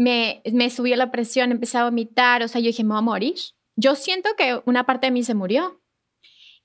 [0.00, 3.34] me, subió la presión, empecé a vomitar, o sea, yo dije, me voy a morir.
[3.76, 5.82] Yo siento que una parte de mí se murió.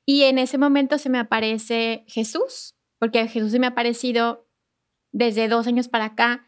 [0.06, 4.48] Y en ese momento se me aparece Jesús, porque Jesús se me ha aparecido
[5.12, 6.48] desde dos años para acá,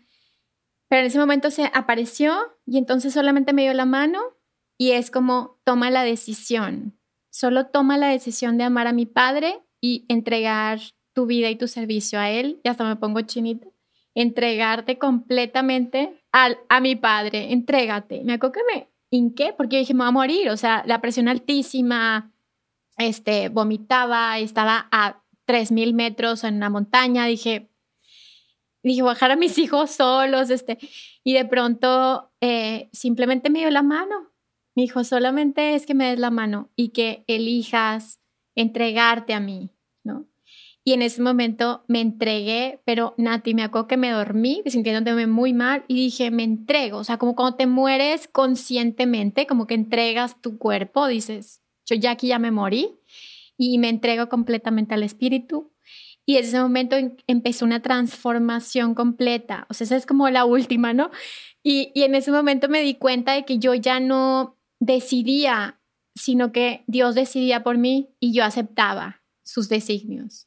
[0.88, 4.21] pero en ese momento se apareció y entonces solamente me dio la mano
[4.78, 6.97] y es como toma la decisión,
[7.30, 10.80] solo toma la decisión de amar a mi Padre y entregar
[11.13, 13.67] tu vida y tu servicio a Él, y hasta me pongo chinita,
[14.17, 18.23] entregarte completamente a mi padre, entrégate.
[18.23, 21.01] Me acuerdo que me hinqué porque yo dije, me voy a morir, o sea, la
[21.01, 22.32] presión altísima,
[22.97, 27.69] este, vomitaba, estaba a 3.000 metros en una montaña, dije,
[28.82, 30.80] dije, bajar a mis hijos solos, este,
[31.23, 34.32] y de pronto eh, simplemente me dio la mano.
[34.75, 38.19] Me dijo, solamente es que me des la mano y que elijas
[38.56, 39.76] entregarte a mí.
[40.88, 45.52] Y en ese momento me entregué, pero Nati, me acuerdo que me dormí, sintiéndome muy
[45.52, 47.00] mal y dije, me entrego.
[47.00, 52.12] O sea, como cuando te mueres conscientemente, como que entregas tu cuerpo, dices, yo ya
[52.12, 52.95] aquí ya me morí
[53.58, 55.73] y me entrego completamente al espíritu.
[56.26, 56.95] Y en ese momento
[57.28, 59.67] empezó una transformación completa.
[59.69, 61.12] O sea, esa es como la última, ¿no?
[61.63, 65.82] Y, y en ese momento me di cuenta de que yo ya no decidía,
[66.15, 70.46] sino que Dios decidía por mí y yo aceptaba sus designios.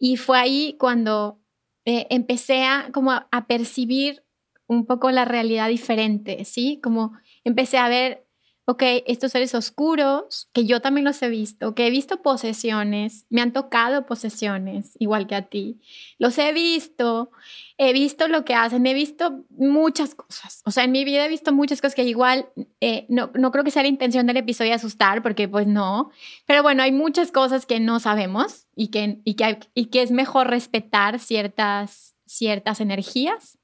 [0.00, 1.40] Y fue ahí cuando
[1.84, 4.24] eh, empecé a, como a, percibir
[4.66, 6.80] un poco la realidad diferente, ¿sí?
[6.82, 7.12] Como
[7.44, 8.26] empecé a ver,
[8.70, 13.40] ok, estos seres oscuros, que yo también los he visto, que he visto posesiones, me
[13.40, 15.80] han tocado posesiones, igual que a ti,
[16.20, 17.32] los he visto,
[17.78, 21.28] he visto lo que hacen, he visto muchas cosas, o sea, en mi vida he
[21.28, 22.48] visto muchas cosas que igual
[22.80, 26.12] eh, no, no creo que sea la intención del episodio asustar, porque pues no,
[26.46, 30.12] pero bueno, hay muchas cosas que no sabemos y que, y que, y que es
[30.12, 33.58] mejor respetar ciertas, ciertas energías.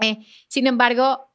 [0.00, 1.27] Eh, sin embargo,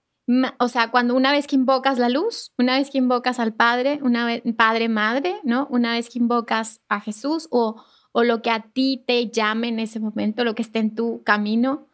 [0.59, 3.99] o sea, cuando una vez que invocas la luz, una vez que invocas al Padre,
[4.01, 5.67] una vez, Padre, Madre, ¿no?
[5.69, 9.79] Una vez que invocas a Jesús o, o lo que a ti te llame en
[9.79, 11.89] ese momento, lo que esté en tu camino,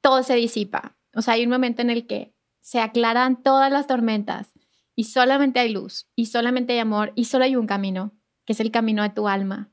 [0.00, 0.96] todo se disipa.
[1.14, 4.52] O sea, hay un momento en el que se aclaran todas las tormentas
[4.94, 8.12] y solamente hay luz y solamente hay amor y solo hay un camino,
[8.44, 9.70] que es el camino de tu alma.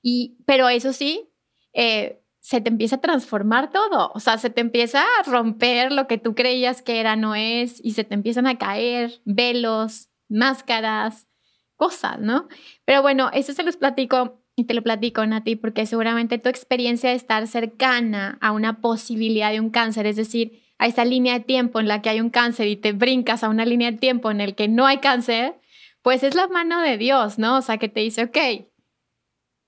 [0.00, 1.30] Y, pero eso sí,
[1.72, 6.06] eh, se te empieza a transformar todo, o sea, se te empieza a romper lo
[6.06, 11.28] que tú creías que era, no es, y se te empiezan a caer velos, máscaras,
[11.76, 12.48] cosas, ¿no?
[12.86, 17.10] Pero bueno, eso se los platico y te lo platico, Nati, porque seguramente tu experiencia
[17.10, 21.44] de estar cercana a una posibilidad de un cáncer, es decir, a esa línea de
[21.44, 24.30] tiempo en la que hay un cáncer y te brincas a una línea de tiempo
[24.30, 25.60] en el que no hay cáncer,
[26.00, 27.58] pues es la mano de Dios, ¿no?
[27.58, 28.38] O sea, que te dice, ok,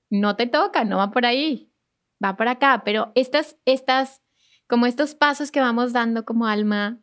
[0.09, 1.70] no te toca, no va por ahí,
[2.23, 4.23] va por acá, pero estas, estas,
[4.67, 6.99] como estos pasos que vamos dando como alma,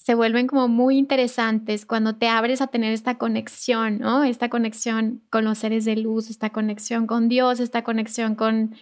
[0.00, 4.24] se vuelven como muy interesantes cuando te abres a tener esta conexión, ¿no?
[4.24, 8.74] Esta conexión con los seres de luz, esta conexión con Dios, esta conexión con,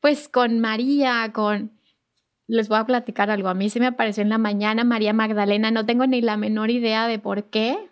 [0.00, 1.72] pues, con María, con...
[2.46, 3.48] Les voy a platicar algo.
[3.48, 5.70] A mí se me apareció en la mañana María Magdalena.
[5.72, 7.90] No tengo ni la menor idea de por qué.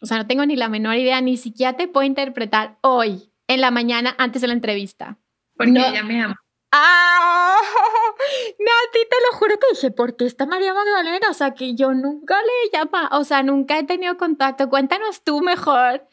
[0.00, 3.60] O sea, no tengo ni la menor idea, ni siquiera te puedo interpretar hoy, en
[3.60, 5.18] la mañana, antes de la entrevista.
[5.56, 6.43] Porque ella me ama.
[6.76, 7.56] ¡Ah!
[8.58, 11.30] Nati, te lo juro que dije, ¿por qué está María Magdalena?
[11.30, 14.68] O sea, que yo nunca le llama, o sea, nunca he tenido contacto.
[14.68, 16.04] Cuéntanos tú mejor.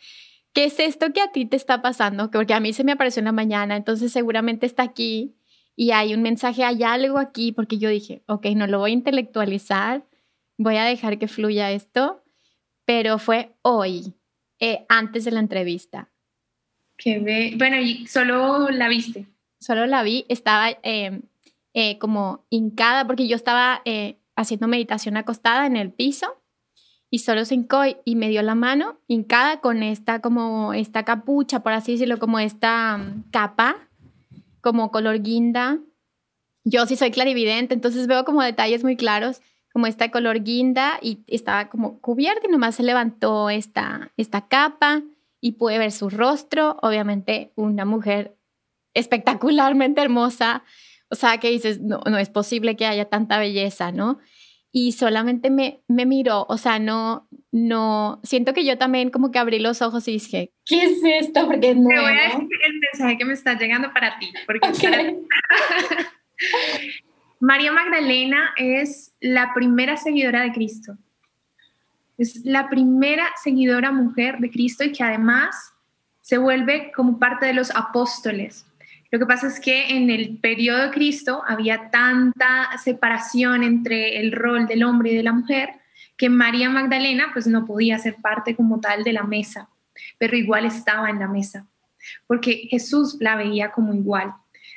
[0.53, 2.29] ¿Qué es esto que a ti te está pasando?
[2.29, 5.33] Porque a mí se me apareció en la mañana, entonces seguramente está aquí
[5.75, 8.93] y hay un mensaje, hay algo aquí, porque yo dije, ok, no lo voy a
[8.93, 10.05] intelectualizar,
[10.57, 12.23] voy a dejar que fluya esto,
[12.85, 14.13] pero fue hoy,
[14.59, 16.11] eh, antes de la entrevista.
[16.97, 17.17] Que
[17.57, 19.25] bueno, y solo la viste
[19.61, 21.21] solo la vi, estaba em,
[21.73, 26.35] eh, como hincada, porque yo estaba eh, haciendo meditación acostada en el piso
[27.09, 31.61] y solo se hincó y, me dio la mano, hincada con esta como esta capucha,
[31.61, 33.87] por así decirlo, como esta mm, capa,
[34.61, 35.79] como color guinda.
[36.63, 41.23] Yo sí soy clarividente, entonces veo como detalles muy claros, como esta color guinda y
[41.27, 45.03] estaba como cubierta y nomás se levantó esta, esta capa
[45.39, 48.35] y pude ver su rostro, obviamente una mujer
[48.93, 50.63] espectacularmente hermosa,
[51.09, 54.19] o sea, que dices, no, no es posible que haya tanta belleza, ¿no?
[54.71, 59.39] Y solamente me, me miró, o sea, no, no, siento que yo también como que
[59.39, 61.45] abrí los ojos y dije, ¿qué es esto?
[61.45, 61.73] Porque.
[61.73, 64.59] Te voy a decir el mensaje que me está llegando para ti, porque
[67.41, 70.97] María Magdalena es la primera seguidora de Cristo.
[72.17, 75.73] Es la primera seguidora mujer de Cristo y que además
[76.21, 78.65] se vuelve como parte de los apóstoles.
[79.11, 84.31] Lo que pasa es que en el periodo de Cristo había tanta separación entre el
[84.31, 85.69] rol del hombre y de la mujer
[86.15, 89.69] que María Magdalena pues no podía ser parte como tal de la mesa,
[90.17, 91.67] pero igual estaba en la mesa,
[92.25, 94.33] porque Jesús la veía como igual.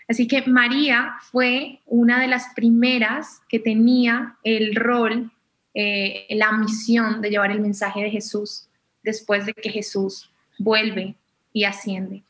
[0.08, 5.30] Así que María fue una de las primeras que tenía el rol,
[5.74, 8.68] eh, la misión de llevar el mensaje de Jesús
[9.04, 11.14] después de que Jesús vuelve
[11.52, 12.23] y asciende.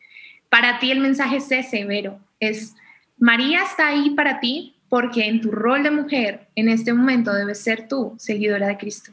[0.55, 2.77] Para ti el mensaje es severo, es
[3.19, 7.61] María está ahí para ti porque en tu rol de mujer en este momento debes
[7.61, 9.11] ser tú seguidora de Cristo.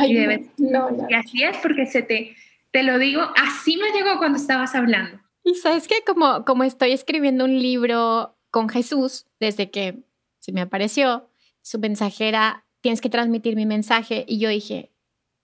[0.00, 2.34] y, y así es porque se te,
[2.72, 5.20] te lo digo, así me llegó cuando estabas hablando.
[5.44, 10.00] Y sabes que como, como estoy escribiendo un libro con Jesús, desde que
[10.40, 11.30] se me apareció,
[11.62, 14.90] su mensajera, tienes que transmitir mi mensaje, y yo dije,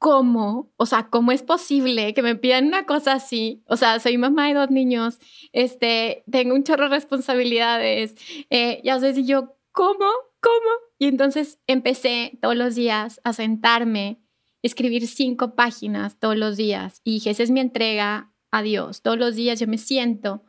[0.02, 0.72] ¿cómo?
[0.78, 3.62] O sea, ¿cómo es posible que me pidan una cosa así?
[3.68, 5.20] O sea, soy mamá de dos niños,
[5.52, 8.16] este, tengo un chorro de responsabilidades,
[8.50, 10.10] eh, ya sé si yo, ¿cómo?
[10.40, 10.70] ¿Cómo?
[10.98, 14.20] Y entonces empecé todos los días a sentarme,
[14.60, 19.02] escribir cinco páginas todos los días y dije, esa es mi entrega a Dios.
[19.02, 20.42] Todos los días yo me siento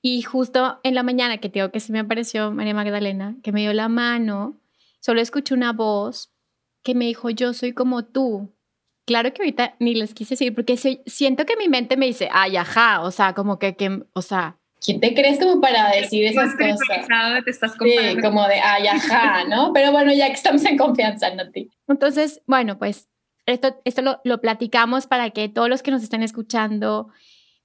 [0.00, 3.60] y justo en la mañana que tengo que se me apareció María Magdalena, que me
[3.60, 4.62] dio la mano,
[5.00, 6.32] solo escuché una voz
[6.82, 8.53] que me dijo, yo soy como tú,
[9.06, 12.56] Claro que ahorita ni les quise decir, porque siento que mi mente me dice, ay,
[12.56, 14.58] ajá, o sea, como que, que o sea...
[14.80, 17.44] ¿Quién te crees como para decir esas cosas?
[17.44, 19.72] Te estás sí, como de, ay, ajá, ¿no?
[19.72, 21.70] Pero bueno, ya que estamos en confianza, Nati.
[21.88, 23.08] Entonces, bueno, pues
[23.46, 27.08] esto, esto lo, lo platicamos para que todos los que nos estén escuchando,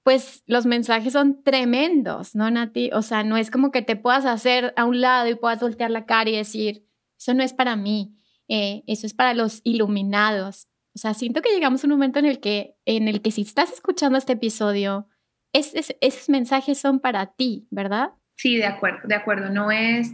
[0.04, 2.90] pues los mensajes son tremendos, ¿no, Nati?
[2.94, 5.92] O sea, no es como que te puedas hacer a un lado y puedas voltear
[5.92, 6.86] la cara y decir,
[7.18, 8.16] eso no es para mí,
[8.48, 10.68] eh, eso es para los iluminados.
[10.96, 13.42] O sea, siento que llegamos a un momento en el que, en el que si
[13.42, 15.08] estás escuchando este episodio,
[15.54, 18.12] esos mensajes son para ti, ¿verdad?
[18.36, 19.50] Sí, de acuerdo, de acuerdo.
[19.50, 20.12] No es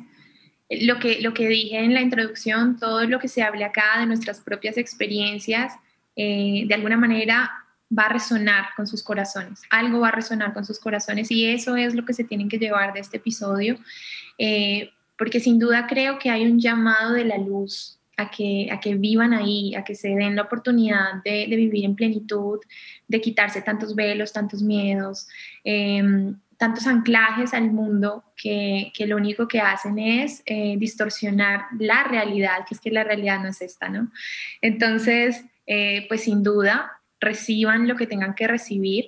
[0.70, 4.06] lo que, lo que dije en la introducción, todo lo que se hable acá de
[4.06, 5.74] nuestras propias experiencias,
[6.16, 7.52] eh, de alguna manera
[7.98, 11.76] va a resonar con sus corazones, algo va a resonar con sus corazones y eso
[11.76, 13.78] es lo que se tienen que llevar de este episodio,
[14.38, 18.80] eh, porque sin duda creo que hay un llamado de la luz a que, a
[18.80, 22.60] que vivan ahí, a que se den la oportunidad de, vivir en plenitud,
[23.08, 25.28] de quitarse tantos velos, tantos miedos,
[25.64, 32.66] em, tantos anclajes al mundo que, lo único que hacen es eh, distorsionar la realidad,
[32.68, 34.12] que es que la realidad no es esta, ¿no?
[34.62, 39.08] Entonces, eh, pues sin duda, reciban lo que tengan que recibir.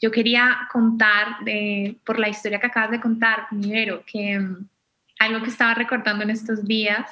[0.00, 1.38] Yo quería contar
[2.04, 4.66] por la historia que acabas de contar, primero, que um,
[5.18, 7.10] algo que estaba recordando en estos días.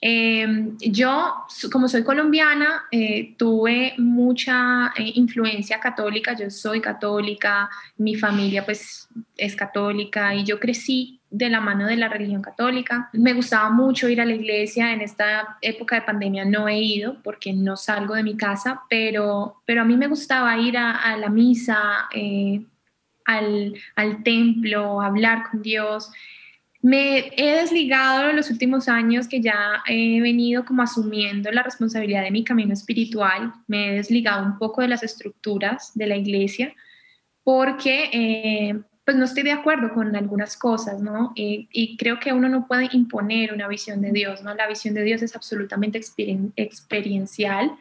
[0.00, 0.46] Eh,
[0.78, 1.34] yo,
[1.72, 9.08] como soy colombiana, eh, tuve mucha eh, influencia católica, yo soy católica, mi familia pues
[9.36, 13.10] es católica y yo crecí de la mano de la religión católica.
[13.12, 17.16] Me gustaba mucho ir a la iglesia, en esta época de pandemia no he ido
[17.22, 21.28] porque no salgo de mi casa, pero, pero a mí me gustaba ir a, la
[21.28, 22.64] misa, eh,
[23.24, 26.10] al, al templo, hablar con Dios.
[26.80, 32.22] Me he desligado en los últimos años que ya he venido como asumiendo la responsabilidad
[32.22, 36.74] de mi camino espiritual, me he desligado un poco de las estructuras de la iglesia
[37.48, 38.78] porque eh,
[39.08, 41.32] pues no estoy de acuerdo con algunas cosas, ¿no?
[41.34, 44.54] y creo que uno no puede imponer una visión de Dios, ¿no?
[44.54, 45.98] La visión de Dios es absolutamente
[46.56, 47.72] experiencial.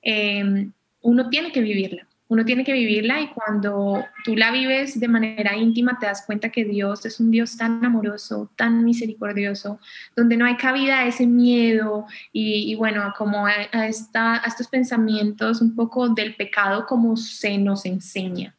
[0.00, 5.06] Em, uno tiene que vivirla, uno tiene que vivirla y cuando tú la vives de
[5.06, 9.78] manera íntima te das cuenta que Dios es un Dios tan amoroso, tan misericordioso,
[10.16, 16.08] donde no hay cabida a ese miedo y, bueno, como a estos pensamientos un poco
[16.08, 18.54] del pecado como se nos enseña.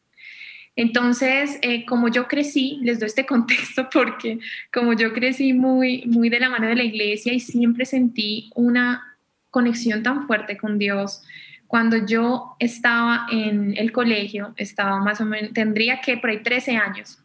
[0.76, 4.38] Entonces, eh, como yo crecí, les doy este contexto porque
[4.72, 9.16] como yo crecí muy, muy de la mano de la iglesia y siempre sentí una
[9.50, 11.22] conexión tan fuerte con Dios,
[11.66, 16.76] cuando yo estaba en el colegio, estaba más o menos, tendría que por ahí 13
[16.76, 17.18] años,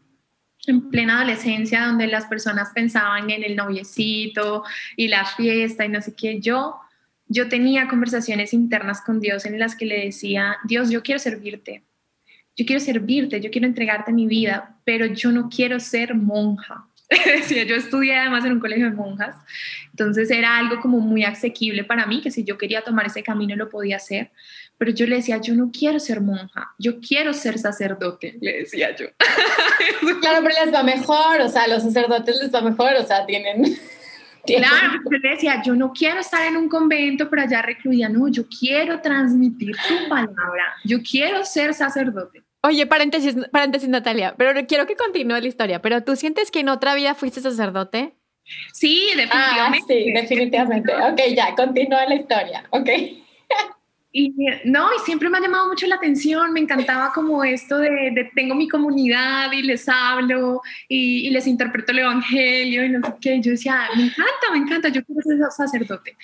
[0.65, 4.63] en plena adolescencia, donde las personas pensaban en el noviecito
[4.95, 6.79] y la fiesta y no sé qué, yo,
[7.27, 11.83] yo tenía conversaciones internas con Dios en las que le decía, Dios, yo quiero servirte,
[12.55, 16.85] yo quiero servirte, yo quiero entregarte mi vida, pero yo no quiero ser monja.
[17.25, 19.35] Decía, yo estudié además en un colegio de monjas,
[19.89, 23.55] entonces era algo como muy asequible para mí, que si yo quería tomar ese camino
[23.55, 24.31] lo podía hacer,
[24.77, 28.95] pero yo le decía, yo no quiero ser monja, yo quiero ser sacerdote, le decía
[28.95, 29.07] yo.
[30.21, 33.25] claro, pero les va mejor, o sea, a los sacerdotes les va mejor, o sea,
[33.25, 33.77] tienen...
[34.45, 38.27] Claro, yo le decía, yo no quiero estar en un convento, pero allá recluida, no,
[38.27, 42.43] yo quiero transmitir tu palabra, yo quiero ser sacerdote.
[42.63, 45.81] Oye, paréntesis, paréntesis, Natalia, pero quiero que continúe la historia.
[45.81, 48.15] ¿Pero tú sientes que en otra vida fuiste sacerdote?
[48.71, 49.79] Sí, definitivamente.
[49.79, 50.95] Ah, sí, definitivamente.
[50.95, 52.63] Ok, ya, continúa la historia.
[52.69, 52.89] Ok.
[54.14, 54.36] Y
[54.66, 58.55] no, y siempre me ha llamado mucho la atención, me encantaba como esto de, tengo
[58.55, 63.41] mi comunidad y les hablo y, les interpreto el evangelio y no sé qué.
[63.41, 66.18] Yo decía, me encanta, me encanta, yo quiero ser sacerdote.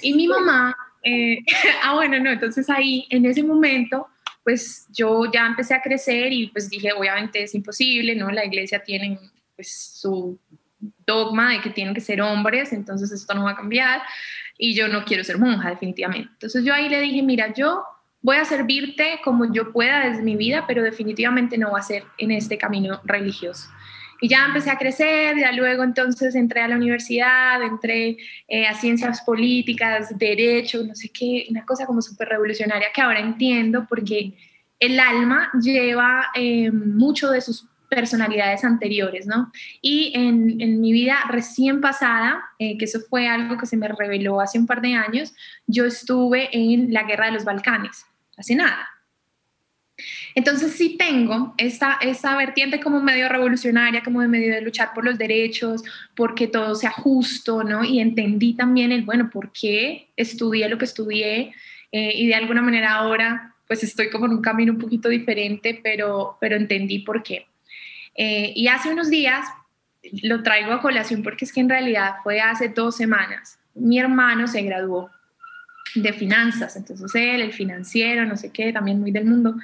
[0.00, 1.40] Y mi mamá, eh,
[1.84, 4.08] ah, bueno, no, entonces ahí, en ese momento,
[4.42, 8.30] pues yo ya empecé a crecer y pues dije, obviamente es imposible, ¿no?
[8.30, 9.18] La iglesia tiene
[9.54, 10.38] pues su
[11.06, 14.00] dogma de que tienen que ser hombres, entonces esto no va a cambiar
[14.58, 16.28] y yo no quiero ser monja definitivamente.
[16.32, 17.84] Entonces yo ahí le dije, mira, yo
[18.20, 22.02] voy a servirte como yo pueda desde mi vida, pero definitivamente no va a ser
[22.18, 23.68] en este camino religioso.
[24.20, 28.16] Y ya empecé a crecer, ya luego entonces entré a la universidad, entré
[28.48, 33.20] eh, a ciencias políticas, derecho, no sé qué, una cosa como súper revolucionaria que ahora
[33.20, 34.34] entiendo porque
[34.80, 39.50] el alma lleva eh, mucho de sus personalidades anteriores, ¿no?
[39.80, 43.88] Y en, en mi vida recién pasada, eh, que eso fue algo que se me
[43.88, 45.34] reveló hace un par de años,
[45.66, 48.04] yo estuve en la guerra de los Balcanes,
[48.36, 48.88] hace nada.
[50.34, 55.04] Entonces sí tengo esta, esta vertiente como medio revolucionaria, como de medio de luchar por
[55.04, 55.82] los derechos,
[56.14, 57.84] porque todo sea justo, ¿no?
[57.84, 61.52] Y entendí también el, bueno, ¿por qué estudié lo que estudié?
[61.90, 65.78] Eh, y de alguna manera ahora pues estoy como en un camino un poquito diferente,
[65.82, 67.46] pero, pero entendí por qué.
[68.20, 69.46] Eh, y hace unos días
[70.22, 73.60] lo traigo a colación porque es que en realidad fue hace dos semanas.
[73.74, 75.08] Mi hermano se graduó
[75.94, 79.54] de finanzas, entonces él, el financiero, no sé qué, también muy del mundo.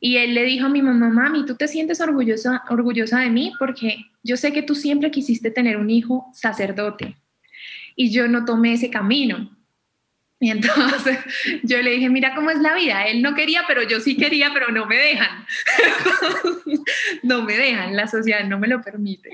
[0.00, 3.52] Y él le dijo a mi mamá, mami, tú te sientes orgullosa, orgullosa de mí
[3.58, 7.16] porque yo sé que tú siempre quisiste tener un hijo sacerdote
[7.94, 9.50] y yo no tomé ese camino.
[10.42, 11.20] Y entonces
[11.62, 13.04] yo le dije, mira cómo es la vida.
[13.04, 15.46] Él no quería, pero yo sí quería, pero no me dejan.
[17.22, 19.30] no me dejan, la sociedad no me lo permite.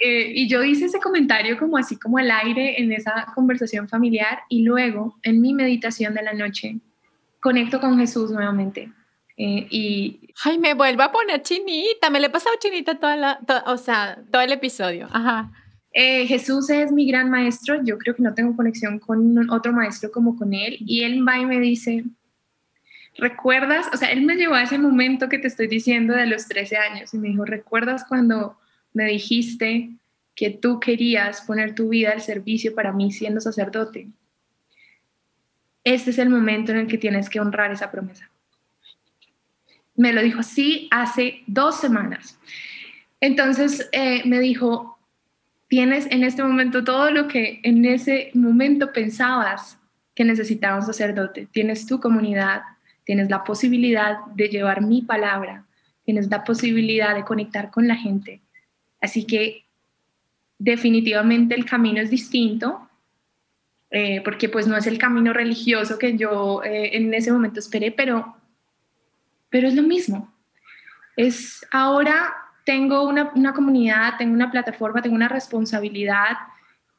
[0.00, 4.40] Eh, y yo hice ese comentario como así como al aire en esa conversación familiar
[4.48, 6.80] y luego en mi meditación de la noche
[7.38, 8.90] conecto con Jesús nuevamente.
[9.36, 10.34] Eh, y...
[10.42, 14.18] Ay, me vuelvo a poner chinita, me le he pasado chinita toda la, o sea,
[14.32, 15.06] todo el episodio.
[15.12, 15.52] Ajá.
[15.96, 20.10] Eh, Jesús es mi gran maestro, yo creo que no tengo conexión con otro maestro
[20.10, 22.04] como con él, y él va y me dice,
[23.16, 23.86] ¿recuerdas?
[23.92, 26.76] O sea, él me llevó a ese momento que te estoy diciendo de los 13
[26.78, 28.58] años, y me dijo, ¿recuerdas cuando
[28.92, 29.90] me dijiste
[30.34, 34.08] que tú querías poner tu vida al servicio para mí siendo sacerdote?
[35.84, 38.28] Este es el momento en el que tienes que honrar esa promesa.
[39.94, 42.36] Me lo dijo así hace dos semanas.
[43.20, 44.93] Entonces eh, me dijo,
[45.74, 49.76] tienes en este momento todo lo que en ese momento pensabas
[50.14, 51.48] que necesitaba un sacerdote.
[51.50, 52.62] Tienes tu comunidad,
[53.02, 55.64] tienes la posibilidad de llevar mi palabra,
[56.04, 58.40] tienes la posibilidad de conectar con la gente.
[59.00, 59.64] Así que
[60.60, 62.88] definitivamente el camino es distinto,
[63.90, 67.90] eh, porque pues no es el camino religioso que yo eh, en ese momento esperé,
[67.90, 68.36] pero,
[69.50, 70.32] pero es lo mismo.
[71.16, 72.32] Es ahora
[72.64, 76.38] tengo una, comunidad, tengo una plataforma, tengo una responsabilidad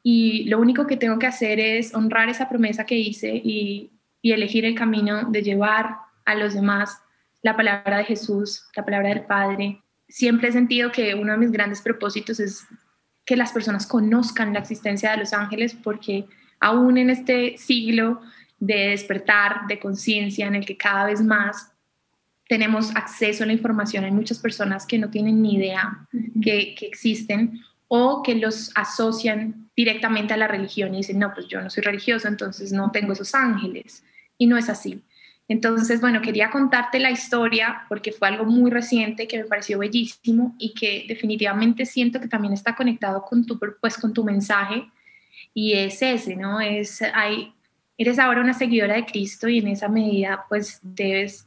[0.02, 3.92] y lo único que tengo que hacer es honrar esa promesa que hice y,
[4.22, 7.00] elegir el camino de llevar a los demás
[7.42, 9.80] la palabra de Jesús, la palabra del Padre.
[10.08, 12.66] Siempre he sentido que uno de mis grandes propósitos es
[13.24, 16.26] que las personas conozcan la existencia de los ángeles porque
[16.58, 18.20] aún en este siglo
[18.58, 21.70] de despertar, de conciencia, en el que cada vez más
[22.48, 24.04] tenemos acceso a la información.
[24.04, 26.06] Hay muchas personas que no tienen ni idea
[26.42, 31.60] que, existen o que los asocian directamente a la religión y dicen, no, pues yo
[31.60, 34.04] no soy religioso, entonces no tengo esos ángeles.
[34.38, 35.02] Y no es así.
[35.48, 40.56] Entonces, bueno, quería contarte la historia porque fue algo muy reciente que me pareció bellísimo
[40.58, 44.88] y que definitivamente siento que también está conectado con tu, pues, con tu mensaje
[45.54, 46.60] y es ese, ¿no?
[46.60, 47.52] Es, hay,
[47.96, 51.45] eres ahora una seguidora de Cristo y en esa medida pues debes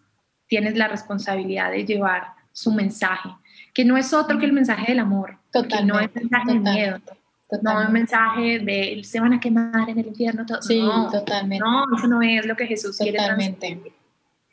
[0.49, 3.29] tienes la responsabilidad de llevar su mensaje,
[3.73, 6.99] que no es otro que el mensaje del amor, Totalmente, no es mensaje de miedo,
[7.61, 10.45] no es mensaje de se van a quemar en el infierno.
[10.45, 10.61] Todo.
[10.61, 11.63] Sí, totalmente.
[11.63, 13.67] No, eso no es lo que Jesús totalmente.
[13.67, 13.93] quiere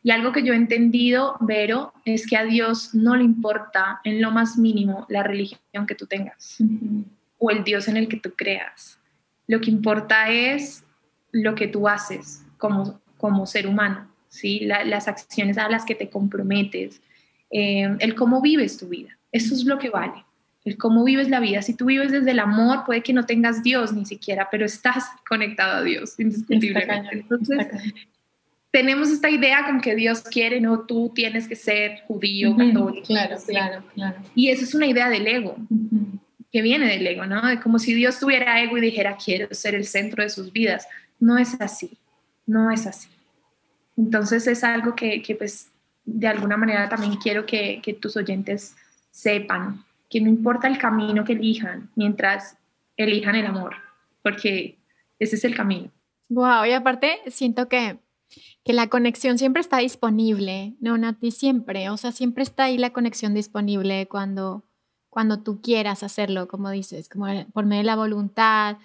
[0.03, 4.23] Y algo que yo he entendido, Vero, es que a Dios no le importa en
[4.23, 6.59] lo más mínimo la religión que tú tengas
[7.39, 8.99] o el Dios en el que tú creas.
[9.47, 10.85] Lo que importa es
[11.33, 14.16] lo que tú haces como, como ser humano
[14.61, 17.01] las acciones a las que te comprometes,
[17.51, 19.17] eh, el cómo vives tu vida.
[19.33, 20.25] Eso es lo que vale,
[20.65, 21.63] el cómo vives la vida.
[21.63, 25.05] Si tú vives desde el amor, puede que no tengas Dios ni siquiera, pero estás
[25.29, 27.09] conectado a Dios, indiscutiblemente.
[27.13, 27.67] Entonces,
[28.71, 33.07] tenemos esta idea como que Dios quiere, no, tú tienes que ser judío, católico.
[33.07, 34.17] Claro, claro, claro.
[34.35, 35.57] Y eso es una idea del ego.
[36.53, 37.47] que viene del ego, ¿no?
[37.47, 40.87] De como si Dios tuviera ego y dijera, quiero ser el centro de sus vidas.
[41.19, 41.97] No es así,
[42.47, 43.09] no es así.
[43.97, 45.73] Entonces es algo que, pues
[46.05, 48.77] de alguna manera también quiero que, tus oyentes
[49.11, 52.57] sepan, que no importa el camino que elijan, mientras
[52.97, 53.75] elijan el amor,
[54.23, 54.79] porque
[55.19, 55.91] ese es el camino.
[56.29, 57.99] Wow, y aparte siento que,
[58.65, 62.93] que la conexión siempre está disponible, no, Nati, siempre, o sea, siempre está ahí la
[62.93, 64.65] conexión disponible cuando,
[65.09, 68.79] cuando tú quieras hacerlo, como dices, como por medio de la voluntad.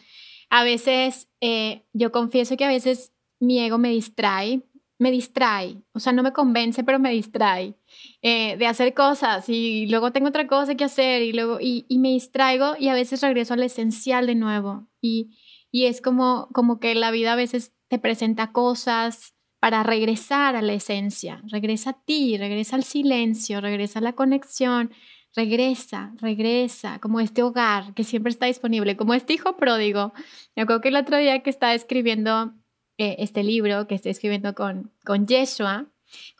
[0.49, 4.62] A veces, eh, yo confieso que a veces mi ego me distrae
[5.01, 7.73] me distrae, o sea, no me convence, pero me distrae
[8.21, 12.09] eh, de hacer cosas y luego tengo otra cosa que hacer y luego, y, me
[12.09, 15.31] distraigo y a veces regreso al esencial de nuevo y,
[15.71, 20.61] y es como, como que la vida a veces te presenta cosas para regresar a
[20.61, 24.91] la esencia, regresa a ti, regresa al silencio, regresa a la conexión,
[25.35, 30.13] regresa, regresa, como este hogar que siempre está disponible, como este hijo pródigo.
[30.55, 32.53] Me acuerdo que el otro día que estaba escribiendo
[33.01, 35.87] eh, este libro que estoy escribiendo con, con Yeshua,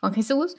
[0.00, 0.56] con Jesús.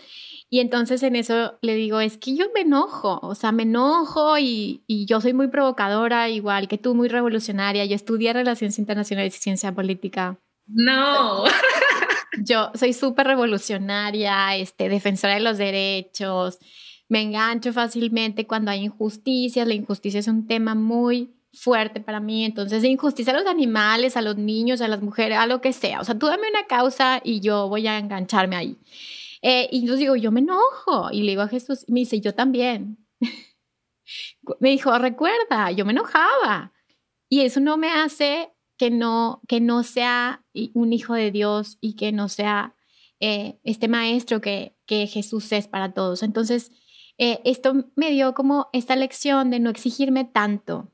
[0.50, 4.38] Y entonces en eso le digo, es que yo me enojo, o sea, me enojo
[4.38, 7.86] y, y, yo soy muy provocadora, igual que tú, muy revolucionaria.
[7.86, 10.38] Yo estudié Relaciones Internacionales y Ciencia Política.
[10.68, 11.46] No.
[12.44, 16.58] Yo soy súper revolucionaria, este, defensora de los derechos,
[17.08, 19.68] me engancho fácilmente cuando hay injusticias.
[19.68, 22.46] La injusticia es un tema muy fuerte para mí.
[22.46, 26.02] Entonces, injusticia a los animales, a los niños, a las mujeres, a lo que sea.
[26.02, 28.78] O sea, tú dame una causa y yo voy a engancharme ahí.
[29.42, 31.10] Eh, y yo digo, yo me enojo.
[31.12, 32.98] Y le digo a Jesús, me dice, yo también.
[34.60, 36.74] me dijo, recuerda, yo me enojaba.
[37.30, 40.44] Y eso no me hace que no, que no sea
[40.74, 42.76] un hijo de Dios y que no sea
[43.20, 46.24] eh, este maestro que, que Jesús es para todos.
[46.24, 46.72] Entonces,
[47.18, 50.92] eh, esto me dio como esta lección de no exigirme tanto,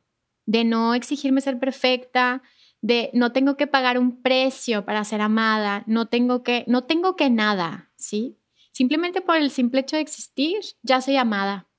[0.49, 2.41] de no exigirme ser perfecta,
[2.81, 7.15] de no tengo que pagar un precio para ser amada, no tengo que, no tengo
[7.15, 8.35] que nada, ¿sí?
[8.71, 11.69] Simplemente por el simple hecho de existir, ya soy amada.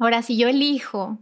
[0.00, 1.20] Ahora, si yo elijo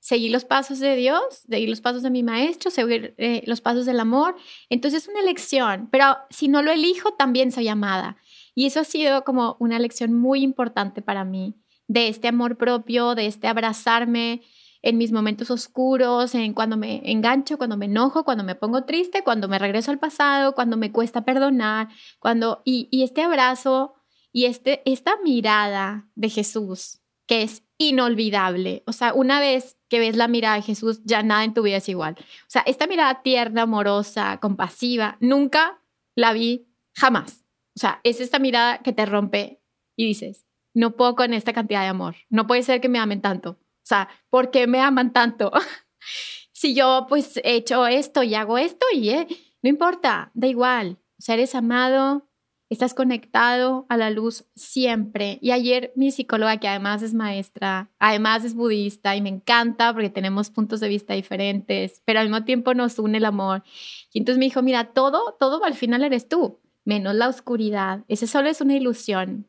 [0.00, 3.86] seguir los pasos de Dios, seguir los pasos de mi maestro, seguir eh, los pasos
[3.86, 4.34] del amor,
[4.68, 8.16] entonces es una elección, pero si no lo elijo, también soy amada.
[8.56, 11.54] Y eso ha sido como una lección muy importante para mí,
[11.86, 14.42] de este amor propio, de este abrazarme,
[14.82, 19.22] en mis momentos oscuros, en cuando me engancho, cuando me enojo, cuando me pongo triste,
[19.22, 23.94] cuando me regreso al pasado, cuando me cuesta perdonar, cuando y, y este abrazo
[24.32, 27.00] y este esta mirada de Jesús
[27.30, 28.82] que es inolvidable.
[28.86, 31.76] O sea, una vez que ves la mirada de Jesús, ya nada en tu vida
[31.76, 32.16] es igual.
[32.18, 35.80] O sea, esta mirada tierna, amorosa, compasiva, nunca
[36.16, 37.44] la vi jamás.
[37.76, 39.62] O sea, es esta mirada que te rompe
[39.94, 42.16] y dices, no puedo con esta cantidad de amor.
[42.30, 43.60] No puede ser que me amen tanto.
[43.82, 45.50] O sea, ¿por qué me aman tanto?
[46.52, 49.26] si yo pues he hecho esto y hago esto y eh,
[49.62, 50.98] no importa, da igual.
[51.18, 52.28] O sea, eres amado,
[52.70, 55.38] estás conectado a la luz siempre.
[55.42, 60.08] Y ayer mi psicóloga, que además es maestra, además es budista y me encanta porque
[60.08, 63.64] tenemos puntos de vista diferentes, pero al mismo tiempo nos une el amor.
[64.12, 68.04] Y entonces me dijo, mira, todo, todo al final eres tú, menos la oscuridad.
[68.08, 69.48] Ese solo es una ilusión.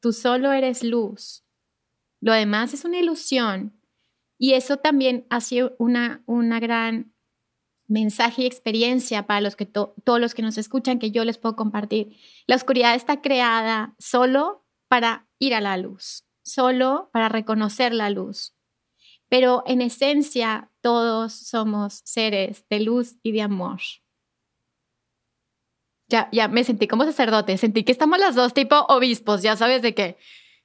[0.00, 1.44] Tú solo eres luz.
[2.20, 3.80] Lo demás es una ilusión.
[4.38, 7.14] Y eso también ha sido una, una gran
[7.88, 11.56] mensaje y experiencia para los que todos los que nos escuchan que yo les puedo
[11.56, 12.16] compartir.
[12.46, 18.54] La oscuridad está creada solo para ir a la luz, solo para reconocer la luz.
[19.28, 23.80] Pero en esencia todos somos seres de luz y de amor.
[26.08, 29.82] Ya, ya me sentí como sacerdote, sentí que estamos las dos tipo obispos, ya sabes
[29.82, 30.16] de qué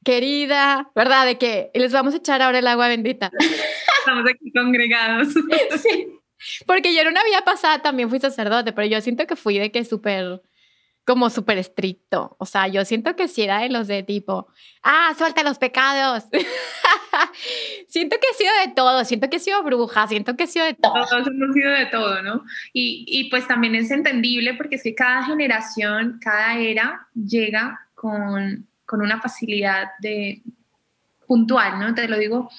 [0.06, 1.26] querida, ¿verdad?
[1.26, 3.32] De que les vamos a echar ahora el agua bendita.
[3.99, 5.30] Estamos aquí congregados.
[5.82, 6.08] Sí.
[6.68, 9.72] Porque yo en una vida pasada también fui sacerdote, pero yo siento que fui de
[9.72, 10.43] que súper,
[11.03, 12.36] como súper estricto.
[12.39, 14.47] O sea, yo siento que si era de los de tipo,
[14.84, 16.26] ah, suelta los pecados.
[17.88, 20.66] siento que he sido de todo, siento que he sido bruja, siento que he sido
[20.66, 20.93] de todo.
[20.93, 22.43] Todos hemos sido de todo, ¿no?
[22.74, 28.68] Y, y pues también es entendible porque es que cada generación, cada era llega con
[28.86, 30.42] con una facilidad de
[31.28, 31.94] puntual, ¿no?
[31.94, 32.50] Te lo digo,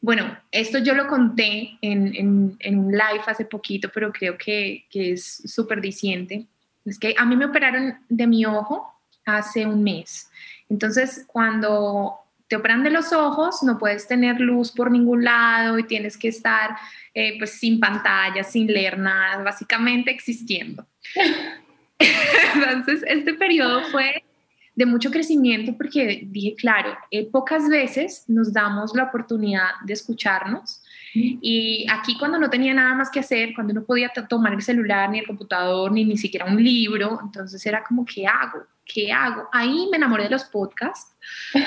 [0.00, 5.42] bueno, esto yo lo conté en, un live hace poquito, pero creo que, que es
[5.46, 6.46] súper diciente.
[6.84, 8.92] Es que a mí me operaron de mi ojo
[9.24, 10.30] hace un mes.
[10.68, 12.14] Entonces, cuando
[12.48, 16.28] te operan de los ojos, no puedes tener luz por ningún lado y tienes que
[16.28, 16.76] estar
[17.12, 20.86] eh, pues sin pantalla, sin leer nada, básicamente existiendo.
[22.54, 24.24] Entonces, este periodo fue
[24.78, 30.84] de mucho crecimiento porque dije, claro, eh, pocas veces nos damos la oportunidad de escucharnos.
[31.12, 35.10] Y aquí cuando no tenía nada más que hacer, cuando no podía tomar el celular,
[35.10, 38.66] ni el computador, ni ni siquiera un libro, entonces era como, ¿qué hago?
[38.84, 39.48] ¿Qué hago?
[39.52, 41.12] Ahí me enamoré de los podcasts,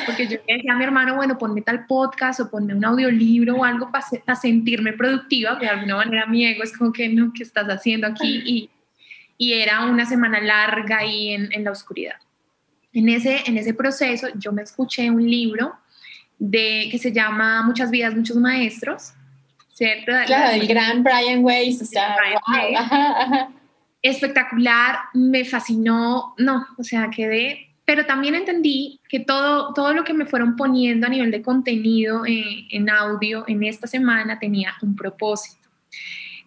[0.06, 3.66] porque yo decía a mi hermano, bueno, ponme tal podcast o ponme un audiolibro o
[3.66, 7.68] algo para sentirme productiva, de alguna manera mi ego es como que, no, ¿qué estás
[7.68, 8.42] haciendo aquí?
[8.46, 8.70] Y,
[9.38, 12.16] y era una semana larga ahí en, en la oscuridad.
[12.94, 15.74] En ese, en ese proceso yo me escuché un libro
[16.38, 19.14] de, que se llama Muchas vidas, muchos maestros,
[19.74, 20.12] ¿cierto?
[20.26, 22.16] Claro, el gran Brian Weiss, o sea,
[24.02, 30.14] espectacular, me fascinó, no, o sea, quedé, pero también entendí que todo, todo lo que
[30.14, 34.96] me fueron poniendo a nivel de contenido eh, en audio en esta semana tenía un
[34.96, 35.68] propósito.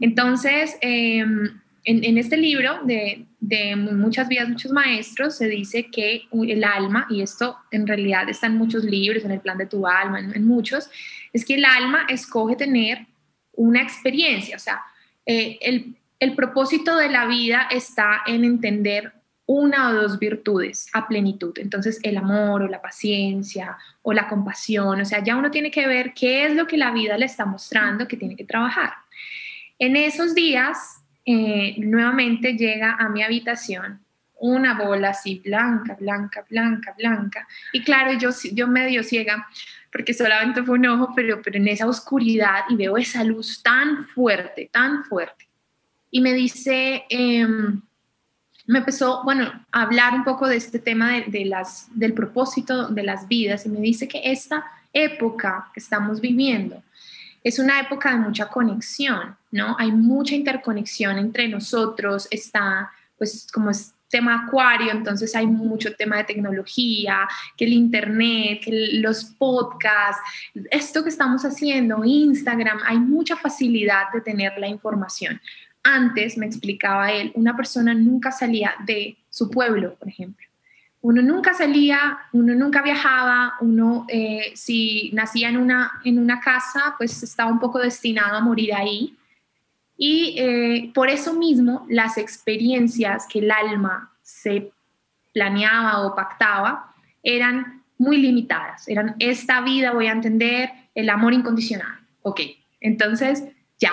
[0.00, 1.24] Entonces, eh,
[1.84, 3.26] en, este libro de,
[3.76, 8.56] Muchas vidas, muchos maestros, se dice que el alma, y esto en realidad está en
[8.56, 10.88] muchos libros, en el plan de tu alma, en, muchos,
[11.32, 13.06] es que el alma escoge tener
[13.52, 14.80] una experiencia, o sea,
[15.26, 19.12] eh, el, el propósito de la vida está en entender
[19.46, 21.52] una o dos virtudes a plenitud.
[21.58, 25.86] Entonces, el amor o la paciencia o la compasión, o sea, ya uno tiene que
[25.86, 28.94] ver qué es lo que la vida le está mostrando que tiene que trabajar.
[29.78, 34.00] En esos días eh, nuevamente llega a mi habitación
[34.38, 37.48] una bola así blanca, blanca, blanca, blanca.
[37.72, 39.46] Y claro, yo, yo medio ciega,
[39.90, 44.04] porque solamente fue un ojo, pero, pero en esa oscuridad y veo esa luz tan
[44.06, 45.48] fuerte, tan fuerte.
[46.10, 47.80] Y me dice, em,
[48.66, 53.02] me empezó, bueno, a hablar un poco de este tema de, las, del propósito de
[53.02, 56.82] las vidas y me dice que esta época que estamos viviendo
[57.44, 59.76] es una época de mucha conexión, ¿no?
[59.78, 66.16] Hay mucha interconexión entre nosotros, está, pues, como es tema acuario, entonces hay mucho tema
[66.18, 70.22] de tecnología, que el internet, que los podcasts,
[70.70, 75.40] esto que estamos haciendo, Instagram, hay mucha facilidad de tener la información.
[75.86, 80.46] antes, me explicaba él, una persona nunca salía de su pueblo, por ejemplo.
[81.04, 86.94] Uno nunca salía, uno nunca viajaba, uno eh, si nacía en una, en una casa,
[86.96, 89.14] pues estaba un poco destinado a morir ahí.
[89.98, 94.72] Y eh, por eso mismo las experiencias que el alma se
[95.34, 98.88] planeaba o pactaba eran muy limitadas.
[98.88, 101.98] Eran, esta vida voy a entender el amor incondicional.
[102.22, 102.40] Ok,
[102.80, 103.44] entonces
[103.78, 103.92] ya,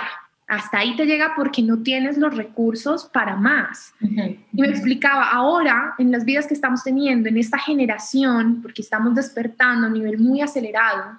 [0.52, 3.94] hasta ahí te llega porque no tienes los recursos para más.
[4.02, 9.14] Y me explicaba, ahora en las vidas que estamos teniendo, en esta generación, porque estamos
[9.14, 11.18] despertando a nivel muy acelerado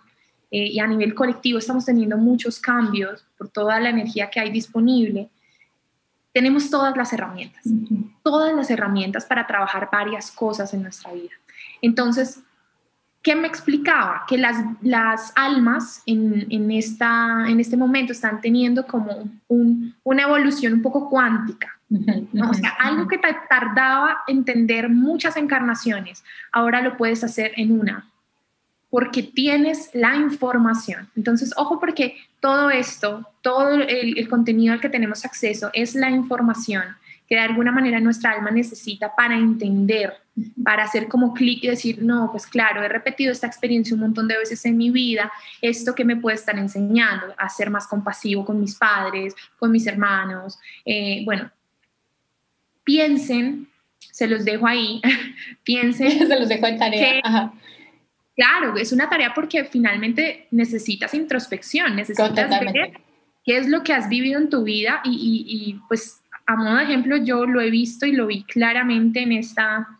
[0.51, 4.51] eh, y a nivel colectivo estamos teniendo muchos cambios por toda la energía que hay
[4.51, 5.31] disponible,
[6.31, 7.63] tenemos todas las herramientas,
[8.21, 11.33] todas las herramientas para trabajar varias cosas en nuestra vida.
[11.81, 12.39] Entonces,
[13.23, 14.25] ¿Qué me explicaba?
[14.27, 20.23] Que las, las almas en, en, esta, en este momento están teniendo como un, una
[20.23, 21.79] evolución un poco cuántica.
[21.87, 22.49] ¿no?
[22.49, 28.09] O sea, algo que te tardaba entender muchas encarnaciones, ahora lo puedes hacer en una,
[28.89, 31.09] porque tienes la información.
[31.15, 36.09] Entonces, ojo porque todo esto, todo el, el contenido al que tenemos acceso es la
[36.09, 36.83] información
[37.33, 40.13] que de alguna manera nuestra alma necesita para entender,
[40.63, 44.27] para hacer como clic y decir, no, pues claro, he repetido esta experiencia un montón
[44.27, 48.45] de veces en mi vida, esto que me puede estar enseñando, a ser más compasivo
[48.45, 50.59] con mis padres, con mis hermanos.
[50.85, 51.49] Eh, bueno,
[52.83, 53.67] piensen,
[53.97, 55.01] se los dejo ahí,
[55.63, 56.11] piensen.
[56.27, 57.51] se los dejo en tarea.
[58.35, 62.93] Claro, es una tarea porque finalmente necesitas introspección, necesitas ver
[63.43, 66.77] qué es lo que has vivido en tu vida y, y, y pues a modo
[66.77, 69.99] de ejemplo, yo lo he visto y lo vi claramente en, esta,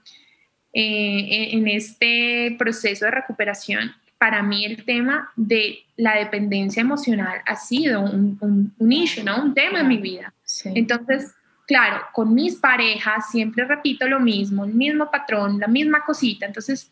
[0.73, 3.91] eh, en este proceso de recuperación.
[4.17, 9.41] Para mí el tema de la dependencia emocional ha sido un, un, un issue, ¿no?
[9.41, 10.33] un tema en mi vida.
[10.65, 11.33] Entonces,
[11.67, 16.45] claro, con mis parejas siempre repito lo mismo, el mismo patrón, la misma cosita.
[16.45, 16.91] Entonces,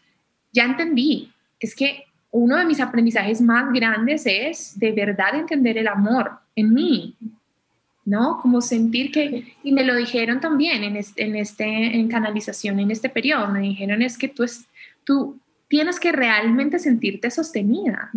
[0.52, 5.88] ya entendí, es que uno de mis aprendizajes más grandes es de verdad entender el
[5.88, 7.16] amor en mí,
[8.06, 8.40] ¿no?
[8.42, 12.92] Como sentir que, y me lo dijeron también en este, en, este, en canalización, en
[12.92, 14.68] este periodo, me dijeron es que tú, es,
[15.04, 18.12] tú tienes que realmente sentirte sostenida.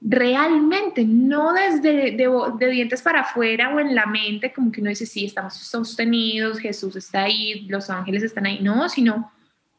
[0.00, 5.04] Realmente, no desde de, dientes para afuera o en la mente, como que uno dice,
[5.04, 9.30] sí, estamos sostenidos, Jesús está ahí, los ángeles están ahí, no, sino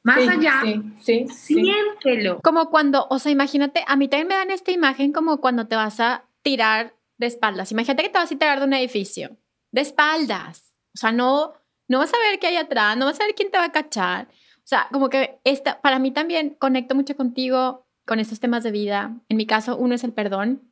[0.04, 0.62] más allá,
[1.00, 2.40] sí, siéntelo.
[2.42, 5.76] Como cuando, o sea, imagínate, a mí también me dan esta imagen como cuando te
[5.76, 7.72] vas a tirar de espaldas.
[7.72, 9.38] Imagínate que te vas a tirar de un edificio,
[9.72, 10.76] de espaldas.
[10.94, 11.54] O sea, no,
[11.88, 13.72] no vas a ver qué hay atrás, no vas a ver quién te va a
[13.72, 14.28] cachar.
[14.58, 18.72] O sea, como que esta, para mí también conecto mucho contigo con estos temas de
[18.72, 19.16] vida.
[19.30, 20.64] En mi caso, uno es el perdón.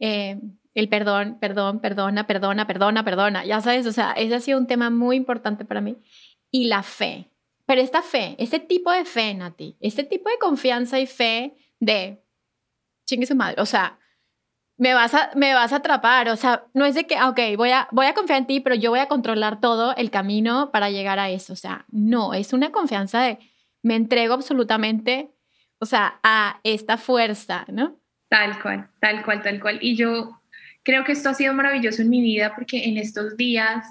[0.00, 0.40] Eh,
[0.74, 3.44] el perdón, perdón, perdona, perdona, perdona, perdona.
[3.44, 5.96] Ya sabes, o sea, ese ha sido un tema muy importante para mí.
[6.50, 7.30] Y la fe.
[7.64, 12.24] Pero esta fe, este tipo de fe, Nati, este tipo de confianza y fe de
[13.06, 13.62] chingue su madre.
[13.62, 13.99] O sea,
[14.80, 16.30] me vas a, me vas a atrapar.
[16.30, 18.74] O sea, no es de que, ok, voy a, voy a confiar en ti, pero
[18.74, 21.52] yo voy a controlar todo el camino para llegar a eso.
[21.52, 23.38] O sea, no, es una confianza de
[23.82, 25.32] me entrego absolutamente,
[25.80, 28.00] o sea, a esta fuerza, ¿no?
[28.30, 29.78] Tal cual, tal cual, tal cual.
[29.82, 30.40] Y yo
[30.82, 33.84] creo que esto ha sido maravilloso en mi vida porque en estos días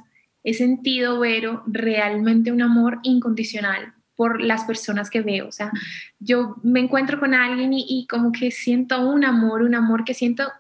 [0.44, 5.48] he sentido, Vero, realmente un amor incondicional por las personas que veo.
[5.48, 5.72] O sea,
[6.18, 10.16] yo me encuentro con alguien y, y como que siento un amor, un amor que
[10.16, 10.52] siento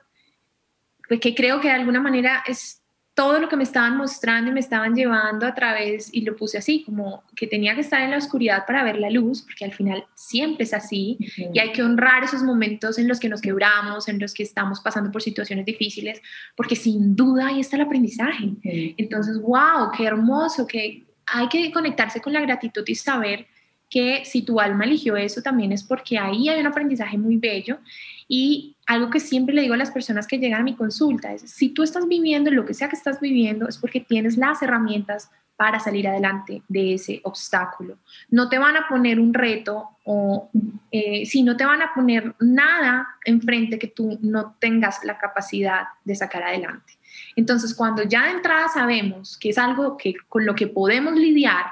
[1.09, 2.81] pues que creo que de alguna manera es
[3.15, 6.57] todo lo que me estaban mostrando y me estaban llevando a través, y lo puse
[6.57, 9.73] así, como que tenía que estar en la oscuridad para ver la luz, porque al
[9.73, 11.17] final siempre es así,
[11.53, 14.79] y hay que honrar esos momentos en los que nos quebramos, en los que estamos
[14.79, 16.21] pasando por situaciones difíciles,
[16.55, 18.53] porque sin duda ahí está el aprendizaje.
[18.63, 23.47] Entonces, wow, qué hermoso, que hay que conectarse con la gratitud y saber
[23.89, 27.79] que si tu alma eligió eso también es porque ahí hay un aprendizaje muy bello
[28.27, 31.41] y algo que siempre le digo a las personas que llegan a mi consulta es,
[31.41, 35.29] si tú estás viviendo lo que sea que estás viviendo, es porque tienes las herramientas
[35.59, 37.97] para salir adelante de ese obstáculo.
[38.29, 40.49] No te van a poner un reto o
[40.89, 45.87] eh, si no te van a poner nada enfrente que tú no tengas la capacidad
[46.05, 46.93] de sacar adelante.
[47.35, 51.65] Entonces, cuando ya de entrada sabemos que es algo que, con lo que podemos lidiar,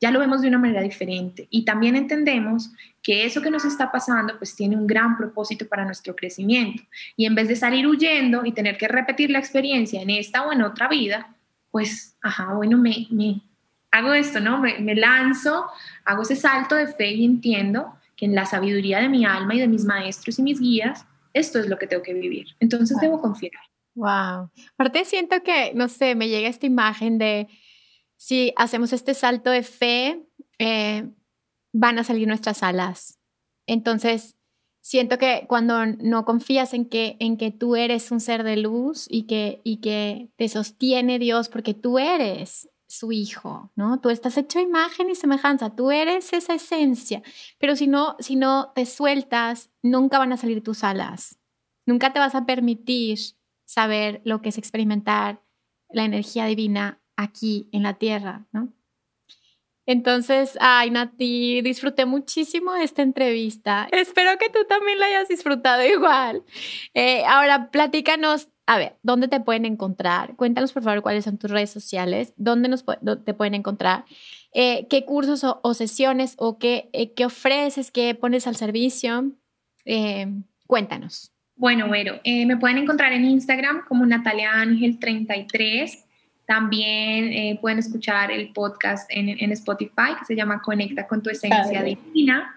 [0.00, 2.70] ya lo vemos de una manera diferente y también entendemos
[3.02, 6.82] que eso que nos está pasando pues tiene un gran propósito para nuestro crecimiento
[7.16, 10.52] y en vez de salir huyendo y tener que repetir la experiencia en esta o
[10.52, 11.34] en otra vida,
[11.70, 13.42] pues, ajá, bueno, me, me
[13.90, 14.58] hago esto, ¿no?
[14.60, 15.66] Me, me lanzo,
[16.04, 19.58] hago ese salto de fe y entiendo que en la sabiduría de mi alma y
[19.58, 22.46] de mis maestros y mis guías, esto es lo que tengo que vivir.
[22.60, 23.60] Entonces debo confiar.
[23.94, 24.50] Wow.
[24.74, 27.48] Aparte siento que, no sé, me llega esta imagen de
[28.16, 30.26] si hacemos este salto de fe,
[30.58, 31.10] eh,
[31.72, 33.18] van a salir nuestras alas.
[33.66, 34.36] Entonces,
[34.80, 39.06] siento que cuando no confías en que, en que tú eres un ser de luz
[39.08, 44.00] y que, y que te sostiene Dios porque tú eres su hijo, ¿no?
[44.00, 47.22] Tú estás hecho imagen y semejanza, tú eres esa esencia,
[47.58, 51.38] pero si no, si no te sueltas, nunca van a salir tus alas,
[51.86, 53.18] nunca te vas a permitir
[53.64, 55.42] saber lo que es experimentar
[55.88, 58.72] la energía divina aquí en la tierra, ¿no?
[59.86, 63.86] Entonces, ay, Nati, disfruté muchísimo esta entrevista.
[63.92, 66.42] Espero que tú también la hayas disfrutado igual.
[66.94, 70.36] Eh, ahora, platícanos, a ver, ¿dónde te pueden encontrar?
[70.36, 72.84] Cuéntanos, por favor, cuáles son tus redes sociales, dónde nos,
[73.24, 74.06] te pueden encontrar,
[74.54, 79.32] eh, qué cursos o, sesiones o qué, eh, qué, ofreces, qué pones al servicio.
[80.66, 81.30] cuéntanos.
[81.56, 86.04] Bueno, bueno, me pueden encontrar en Instagram como Natalia Ángel 33
[86.46, 91.82] también eh, pueden escuchar el podcast en, Spotify que se llama Conecta con tu esencia
[91.82, 92.54] divina.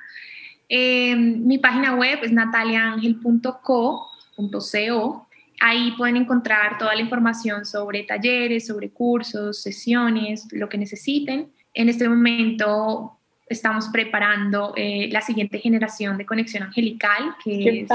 [0.69, 5.27] Em, mi página web es nataliaangel.co.co.
[5.59, 11.51] Ahí pueden encontrar toda la información sobre talleres, sobre cursos, sesiones, lo que necesiten.
[11.73, 13.17] En este momento
[13.47, 17.89] estamos preparando eh, la siguiente generación de conexión angelical, que es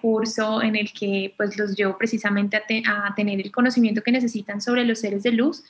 [0.00, 2.56] curso en el que pues los llevo precisamente
[2.86, 5.64] a, tener el conocimiento que necesitan sobre los seres de luz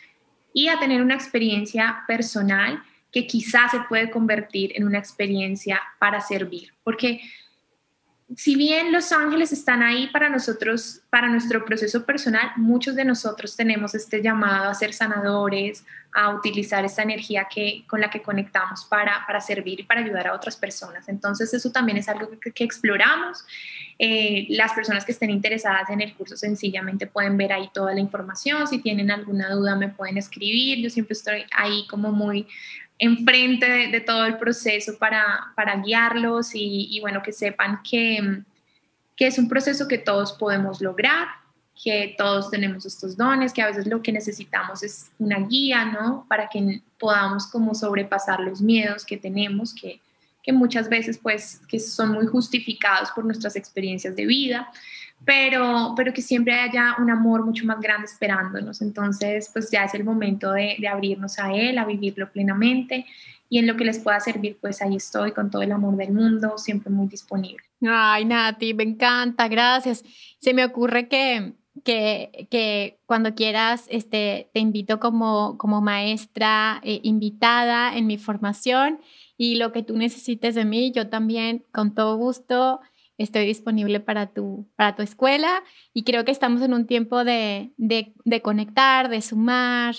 [0.52, 6.20] y a tener una experiencia personal que quizás se puede convertir en una experiencia para
[6.20, 7.20] servir, porque
[8.36, 13.56] si bien los ángeles están ahí para nosotros, para nuestro proceso personal, muchos de nosotros
[13.56, 15.84] tenemos este llamado a ser sanadores,
[16.14, 20.26] a utilizar esta energía que, con la que conectamos para, para servir y para ayudar
[20.26, 21.08] a otras personas.
[21.08, 23.44] Entonces eso también es algo que, exploramos.
[23.98, 28.00] Eh, las personas que estén interesadas en el curso sencillamente pueden ver ahí toda la
[28.00, 28.66] información.
[28.66, 30.80] Si tienen alguna duda me pueden escribir.
[30.80, 32.46] Yo siempre estoy ahí como muy
[32.98, 38.42] enfrente de, todo el proceso para, para guiarlos y, bueno, que sepan que,
[39.16, 41.26] que es un proceso que todos podemos lograr,
[41.82, 46.24] que todos tenemos estos dones, que a veces lo que necesitamos es una guía, ¿no?
[46.28, 50.00] Para que podamos como sobrepasar los miedos que tenemos, que,
[50.42, 54.68] que muchas veces pues que son muy justificados por nuestras experiencias de vida
[55.24, 58.82] pero, pero que siempre haya un amor mucho más grande esperándonos.
[58.82, 63.06] Entonces, pues ya es el momento de, de, abrirnos a Él, a vivirlo plenamente
[63.48, 66.12] y en lo que les pueda servir, pues ahí estoy con todo el amor del
[66.12, 67.62] mundo, siempre muy disponible.
[67.86, 70.02] Ay, Nati, me encanta, gracias.
[70.38, 71.52] Se me ocurre que,
[71.84, 79.00] que, que cuando quieras, este, te invito como, como maestra eh, invitada en mi formación
[79.36, 82.80] y lo que tú necesites de mí, yo también con todo gusto
[83.18, 85.62] estoy disponible para tu, para tu escuela
[85.94, 89.94] y creo que estamos en un tiempo de, de, de conectar, de sumar.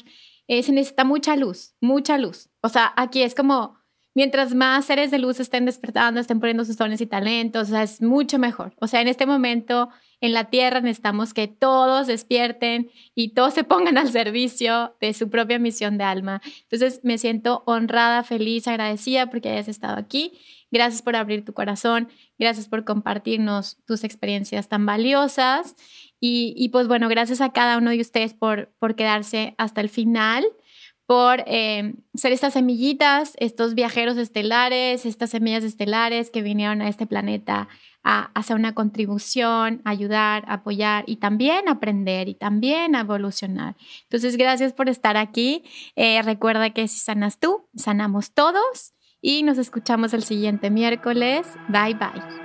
[0.48, 2.50] Eh, se necesita mucha luz, mucha luz.
[2.62, 3.78] O sea, aquí es como,
[4.14, 7.84] mientras más seres de luz estén despertando, estén poniendo sus dones y talentos, o sea,
[7.84, 8.74] es mucho mejor.
[8.80, 9.90] O sea, en este momento
[10.24, 15.30] en la Tierra necesitamos que todos despierten y todos se pongan al servicio de su
[15.30, 16.42] propia misión de alma.
[16.62, 20.32] Entonces, me siento honrada, feliz, agradecida porque hayas estado aquí.
[20.72, 22.08] Gracias por abrir tu corazón,
[22.40, 25.76] gracias por compartirnos tus experiencias tan valiosas.
[26.22, 30.46] Y, pues bueno, gracias a cada uno de ustedes por, por quedarse hasta el final
[31.06, 37.06] por eh, ser estas semillitas, estos viajeros estelares, estas semillas estelares que vinieron a este
[37.06, 37.68] planeta
[38.04, 43.76] hacer una contribución, ayudar, apoyar y también aprender y también evolucionar.
[44.04, 45.64] Entonces, gracias por estar aquí.
[45.96, 51.48] Eh, recuerda que si sanas tú, sanamos todos y nos escuchamos el siguiente miércoles.
[51.70, 52.43] Bye bye.